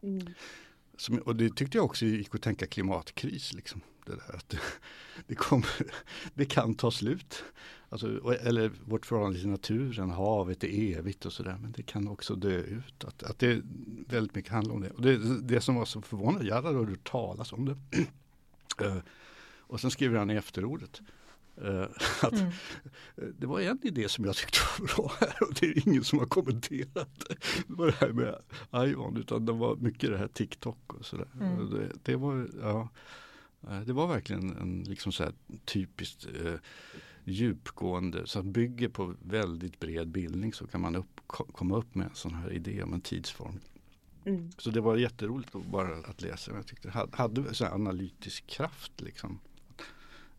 Mm. 0.03 0.27
Som, 0.97 1.19
och 1.19 1.37
det 1.37 1.57
tyckte 1.57 1.79
jag 1.79 1.85
också 1.85 2.05
gick 2.05 2.35
att 2.35 2.43
tänka 2.43 2.67
klimatkris. 2.67 3.53
Liksom. 3.53 3.81
Det, 4.07 4.13
där, 4.13 4.37
att 4.37 4.49
det, 4.49 4.59
det, 5.27 5.35
kommer, 5.35 5.69
det 6.35 6.45
kan 6.45 6.75
ta 6.75 6.91
slut. 6.91 7.45
Alltså, 7.89 8.35
eller 8.35 8.71
vårt 8.85 9.07
förhållande 9.07 9.39
till 9.39 9.49
naturen, 9.49 10.11
havet 10.11 10.65
är 10.65 10.99
evigt 10.99 11.27
och 11.27 11.33
sådär. 11.33 11.59
Men 11.63 11.73
det 11.73 11.83
kan 11.83 12.09
också 12.09 12.35
dö 12.35 12.59
ut. 12.59 13.05
Att, 13.05 13.23
att 13.23 13.39
det 13.39 13.63
väldigt 14.09 14.35
mycket 14.35 14.53
handlar 14.53 14.75
om 14.75 14.81
det. 14.81 14.91
Och 14.91 15.03
det, 15.03 15.41
det 15.41 15.61
som 15.61 15.75
var 15.75 15.85
så 15.85 16.03
förvånande, 16.03 16.49
jag 16.49 16.63
hade 16.63 16.79
hört 16.79 17.11
talas 17.11 17.53
om 17.53 17.65
det. 17.65 17.77
Och 19.73 19.81
sen 19.81 19.91
skriver 19.91 20.19
han 20.19 20.31
i 20.31 20.35
efterordet. 20.35 21.03
Uh, 21.65 21.83
att 22.23 22.33
mm. 22.33 22.51
Det 23.39 23.47
var 23.47 23.61
en 23.61 23.79
idé 23.83 24.09
som 24.09 24.25
jag 24.25 24.37
tyckte 24.37 24.59
var 24.79 24.87
bra 24.87 25.13
här 25.21 25.43
och 25.43 25.55
det 25.61 25.67
är 25.67 25.89
ingen 25.89 26.05
som 26.05 26.19
har 26.19 26.27
kommenterat 26.27 27.25
det. 27.29 27.37
var 27.67 27.87
det 27.87 27.93
här 27.93 28.13
med 28.13 28.39
Ivan 28.89 29.17
utan 29.17 29.47
det 29.47 29.53
var 29.53 29.77
mycket 29.77 30.11
det 30.11 30.19
här 30.19 30.29
TikTok 30.29 30.95
och 30.95 31.07
sådär. 31.07 31.27
Mm. 31.41 31.71
Det, 31.71 31.93
det, 32.03 32.17
var, 32.17 32.49
ja, 32.61 32.89
eh, 33.69 33.81
det 33.81 33.93
var 33.93 34.07
verkligen 34.07 34.57
en 34.57 34.83
liksom 34.83 35.13
så 35.13 35.23
här 35.23 35.33
typiskt 35.65 36.27
eh, 36.45 36.55
djupgående, 37.25 38.27
så 38.27 38.39
att 38.39 38.45
bygger 38.45 38.89
på 38.89 39.15
väldigt 39.23 39.81
bred 39.81 40.09
bildning 40.09 40.53
så 40.53 40.67
kan 40.67 40.81
man 40.81 40.97
upp, 40.97 41.21
komma 41.27 41.77
upp 41.77 41.95
med 41.95 42.07
en 42.07 42.15
sån 42.15 42.35
här 42.35 42.53
idé 42.53 42.83
om 42.83 42.93
en 42.93 43.01
tidsform. 43.01 43.61
Mm. 44.25 44.51
Så 44.59 44.71
det 44.71 44.81
var 44.81 44.97
jätteroligt 44.97 45.55
att 45.55 45.67
bara 45.67 45.97
att 45.97 46.23
läsa. 46.23 46.53
Jag 46.53 46.67
tyckte 46.67 46.89
det 46.89 46.93
hade, 46.93 47.17
hade 47.17 47.71
analytisk 47.71 48.47
kraft 48.47 49.01
liksom. 49.01 49.39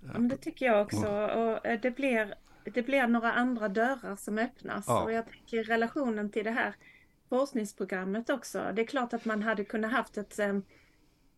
Ja, 0.08 0.20
men 0.20 0.28
det 0.28 0.38
tycker 0.38 0.66
jag 0.66 0.82
också. 0.82 1.08
Och 1.08 1.66
eh, 1.66 1.80
det, 1.82 1.92
blir, 1.92 2.34
det 2.64 2.82
blir 2.82 3.08
några 3.08 3.34
andra 3.34 3.70
dörrar 3.70 4.16
som 4.16 4.38
öppnas. 4.38 4.86
Ja. 4.88 5.04
Och 5.04 5.12
jag 5.12 5.26
tänker 5.30 5.64
relationen 5.64 6.30
till 6.30 6.44
det 6.44 6.52
här 6.52 6.76
forskningsprogrammet 7.30 8.30
också. 8.30 8.72
Det 8.74 8.82
är 8.82 8.86
klart 8.86 9.14
att 9.14 9.26
man 9.26 9.44
hade 9.44 9.64
kunnat 9.64 9.92
haft 9.92 10.18
ett 10.18 10.40
eh, 10.40 10.60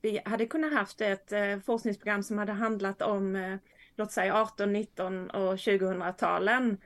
vi 0.02 0.22
hade 0.26 0.46
kunnat 0.46 0.74
haft 0.74 1.02
ett 1.02 1.32
eh, 1.32 1.60
forskningsprogram 1.66 2.24
som 2.24 2.38
hade 2.38 2.52
handlat 2.52 3.02
om 3.02 3.58
låt 3.96 4.12
säga 4.12 4.36
18, 4.42 4.74
19 4.74 5.30
och 5.30 5.56
2000-talen 5.56 6.78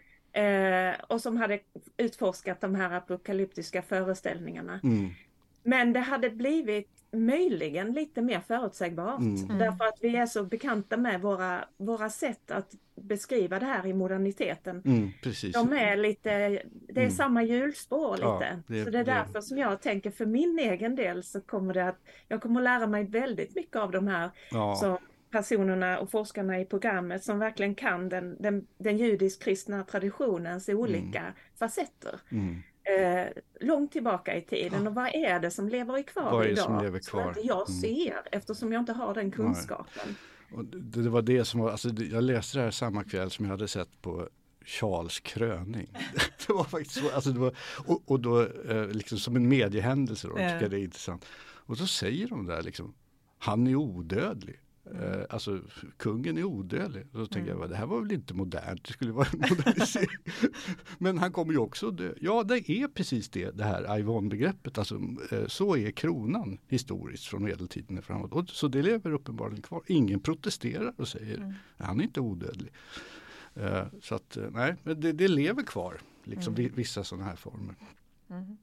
och 1.08 1.22
som 1.22 1.38
hade 1.38 1.60
utforskat 1.98 2.62
de 2.62 2.76
här 2.76 2.92
apokalyptiska 2.92 3.82
föreställningarna. 3.82 4.80
Mm. 4.84 5.10
Men 5.64 5.94
det 5.94 6.00
hade 6.00 6.30
blivit 6.30 6.99
möjligen 7.12 7.94
lite 7.94 8.22
mer 8.22 8.40
förutsägbart. 8.40 9.20
Mm. 9.20 9.36
mm. 9.36 9.58
Därför 9.58 9.86
att 9.86 9.98
vi 10.02 10.16
är 10.16 10.26
så 10.26 10.44
bekanta 10.44 10.98
med 10.98 11.22
våra, 11.22 11.66
våra 11.78 12.10
sätt 12.10 12.52
att 12.52 12.76
beskriva 12.96 13.60
det 13.60 13.66
här 13.66 13.88
i 13.88 13.94
moderniteten. 13.94 14.82
Mm, 14.86 15.12
precis. 15.24 15.54
De 15.54 15.74
är 15.74 15.98
lite, 15.98 16.30
det 16.70 17.00
är 17.00 17.06
mm. 17.06 17.12
samma 17.12 17.44
hjulspår 17.44 18.12
lite. 18.12 18.62
Ja, 18.68 18.76
det, 18.76 18.84
så 18.84 18.90
det 18.90 19.00
är 19.00 19.04
därför 19.04 19.34
det. 19.34 19.42
som 19.42 19.58
jag 19.58 19.82
tänker 19.82 20.12
för 20.12 20.26
min 20.26 20.60
egen 20.60 20.96
del 20.96 21.24
så 21.24 21.42
kommer 21.42 21.74
det 21.74 21.88
att, 21.88 22.00
jag 22.28 22.42
kommer 22.42 22.60
att 22.60 22.64
lära 22.64 22.88
mig 22.88 23.04
väldigt 23.04 23.56
mycket 23.56 23.76
av 23.76 23.92
de 23.92 24.08
här 24.08 24.30
ja. 24.52 24.76
så, 24.76 25.00
personerna 25.32 26.00
och 26.00 26.12
forskarna 26.12 26.60
i 26.60 26.66
programmet 26.66 27.24
som 27.24 27.40
verkligen 27.40 27.76
kan 27.76 28.10
den, 28.10 28.38
den, 28.40 28.68
den 28.78 28.98
judisk-kristna 28.98 29.84
traditionens 29.84 30.70
olika 30.70 31.20
mm. 31.20 31.34
facetter. 31.60 32.20
Mm 32.32 32.62
eh, 32.98 33.28
långt 33.60 33.92
tillbaka 33.92 34.38
i 34.38 34.42
tiden 34.42 34.88
och 34.88 34.96
vad 34.96 35.16
är 35.16 35.40
det 35.40 35.52
som 35.52 35.70
lever 35.70 36.04
kvar 36.04 36.32
vad 36.32 36.46
är 36.46 36.50
idag? 36.50 36.66
Som 36.66 36.84
lever 36.84 37.00
kvar? 37.00 37.22
Som 37.22 37.30
inte 37.30 37.48
jag 37.48 37.70
mm. 37.70 37.82
ser 37.82 38.12
mm. 38.12 38.24
eftersom 38.32 38.74
jag 38.74 38.82
inte 38.82 38.94
har 38.94 39.14
den 39.14 39.32
kunskapen. 39.32 40.16
Det, 40.64 41.02
det, 41.02 41.10
var 41.10 41.22
det 41.22 41.46
som 41.46 41.60
var, 41.60 41.72
alltså, 41.72 41.90
jag 41.90 42.24
läste 42.24 42.58
det 42.58 42.64
här 42.64 42.72
samma 42.72 43.04
kväll 43.04 43.32
som 43.32 43.46
jag 43.46 43.52
hade 43.52 43.68
sett 43.68 44.02
på 44.02 44.30
Charles 44.66 45.20
kröning. 45.20 45.88
det 46.48 46.54
var 46.54 46.64
faktiskt 46.64 46.96
så, 46.96 47.12
alltså 47.12 47.30
det 47.30 47.40
var, 47.40 47.56
och, 47.86 48.12
och 48.12 48.20
då 48.20 48.42
eh, 48.42 48.88
liksom 48.88 49.18
som 49.18 49.36
en 49.36 49.50
mediehändelse 49.50 50.28
då, 50.28 50.34
tycker 50.34 50.62
jag 50.62 50.72
det 50.72 50.80
är 50.80 50.84
intressant. 50.84 51.26
Och 51.42 51.78
så 51.78 51.88
säger 51.88 52.28
de 52.28 52.46
där 52.46 52.62
liksom, 52.62 52.94
han 53.38 53.68
är 53.68 53.76
odödlig. 53.76 54.60
Eh, 54.96 55.26
alltså 55.30 55.62
kungen 55.98 56.38
är 56.38 56.44
odödlig. 56.44 57.08
Då 57.12 57.26
tänker 57.26 57.52
mm. 57.52 57.62
jag, 57.62 57.70
det 57.70 57.76
här 57.76 57.86
var 57.86 58.02
väl 58.02 58.12
inte 58.12 58.34
modernt, 58.34 58.84
det 58.84 58.94
skulle 58.94 59.12
vara 59.12 59.28
modernisering. 59.34 60.20
Men 60.98 61.18
han 61.18 61.32
kommer 61.32 61.54
ju 61.54 61.60
också 61.60 61.92
dö. 61.92 62.14
Ja, 62.22 62.44
det 62.44 62.70
är 62.70 62.88
precis 62.88 63.30
det, 63.30 63.52
det 63.52 63.64
här 63.64 63.84
Aivon-begreppet. 63.84 64.78
Alltså, 64.78 65.02
eh, 65.32 65.48
så 65.48 65.78
är 65.78 65.92
kronan 65.92 66.58
historiskt 66.68 67.26
från 67.26 67.44
medeltiden 67.44 67.98
och 67.98 68.04
framåt. 68.04 68.34
Och, 68.34 68.50
så 68.50 68.68
det 68.68 68.82
lever 68.82 69.12
uppenbarligen 69.12 69.62
kvar. 69.62 69.82
Ingen 69.88 70.20
protesterar 70.20 70.94
och 70.98 71.08
säger, 71.08 71.38
mm. 71.38 71.54
han 71.78 72.00
är 72.00 72.04
inte 72.04 72.20
odödlig. 72.20 72.72
Eh, 73.56 73.86
så 74.02 74.16
att, 74.16 74.38
nej, 74.52 74.76
men 74.84 75.02
det, 75.02 75.12
det 75.12 75.28
lever 75.28 75.64
kvar, 75.64 75.98
liksom 76.24 76.56
mm. 76.56 76.72
vissa 76.76 77.04
sådana 77.04 77.26
här 77.26 77.36
former. 77.36 77.76
Mm. 78.30 78.58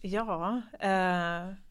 Ja, 0.00 0.62
eh 0.80 1.65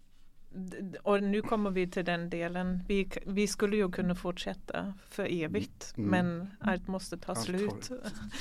och 1.03 1.23
nu 1.23 1.41
kommer 1.41 1.71
vi 1.71 1.87
till 1.87 2.05
den 2.05 2.29
delen. 2.29 2.83
Vi, 2.87 3.09
vi 3.25 3.47
skulle 3.47 3.75
ju 3.75 3.91
kunna 3.91 4.15
fortsätta 4.15 4.93
för 5.09 5.43
evigt 5.43 5.93
mm. 5.97 6.09
men 6.09 6.49
allt 6.59 6.87
måste 6.87 7.17
ta 7.17 7.31
allt 7.31 7.41
slut. 7.41 7.91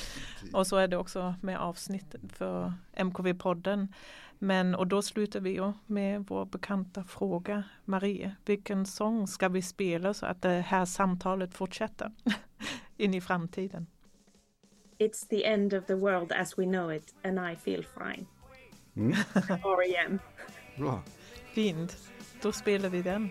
och 0.53 0.67
så 0.67 0.77
är 0.77 0.87
det 0.87 0.97
också 0.97 1.35
med 1.41 1.59
avsnitt 1.59 2.15
för 2.29 2.73
MKV-podden. 2.95 3.87
Men 4.39 4.75
och 4.75 4.87
då 4.87 5.01
slutar 5.01 5.39
vi 5.39 5.49
ju 5.49 5.73
med 5.85 6.25
vår 6.27 6.45
bekanta 6.45 7.03
fråga. 7.03 7.63
Marie, 7.85 8.35
vilken 8.45 8.85
sång 8.85 9.27
ska 9.27 9.49
vi 9.49 9.61
spela 9.61 10.13
så 10.13 10.25
att 10.25 10.41
det 10.41 10.49
här 10.49 10.85
samtalet 10.85 11.53
fortsätter 11.53 12.11
in 12.97 13.13
i 13.13 13.21
framtiden? 13.21 13.87
It's 14.97 15.27
the 15.29 15.45
end 15.45 15.73
of 15.73 15.85
the 15.85 15.95
world 15.95 16.31
as 16.31 16.59
we 16.59 16.63
know 16.63 16.93
it 16.93 17.15
and 17.23 17.51
I 17.51 17.55
feel 17.55 17.83
fine. 17.83 18.25
Mm. 18.95 19.11
R.E.M. 19.49 20.19
Bra. 20.77 21.03
Fint. 21.55 21.97
Då 22.41 22.51
spelar 22.51 22.89
vi 22.89 23.01
den. 23.01 23.29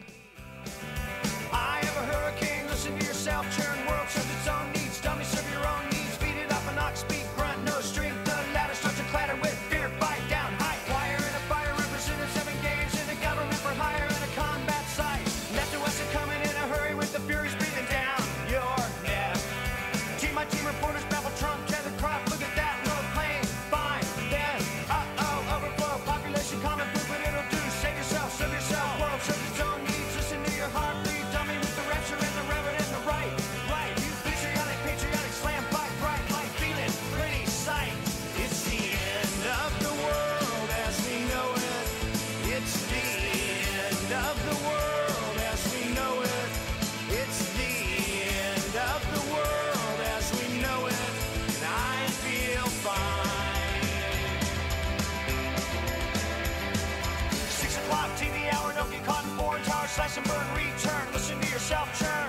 And 60.17 60.25
burn, 60.29 60.47
return, 60.55 61.13
listen 61.13 61.41
to 61.41 61.49
yourself 61.49 61.99
churn. 61.99 62.24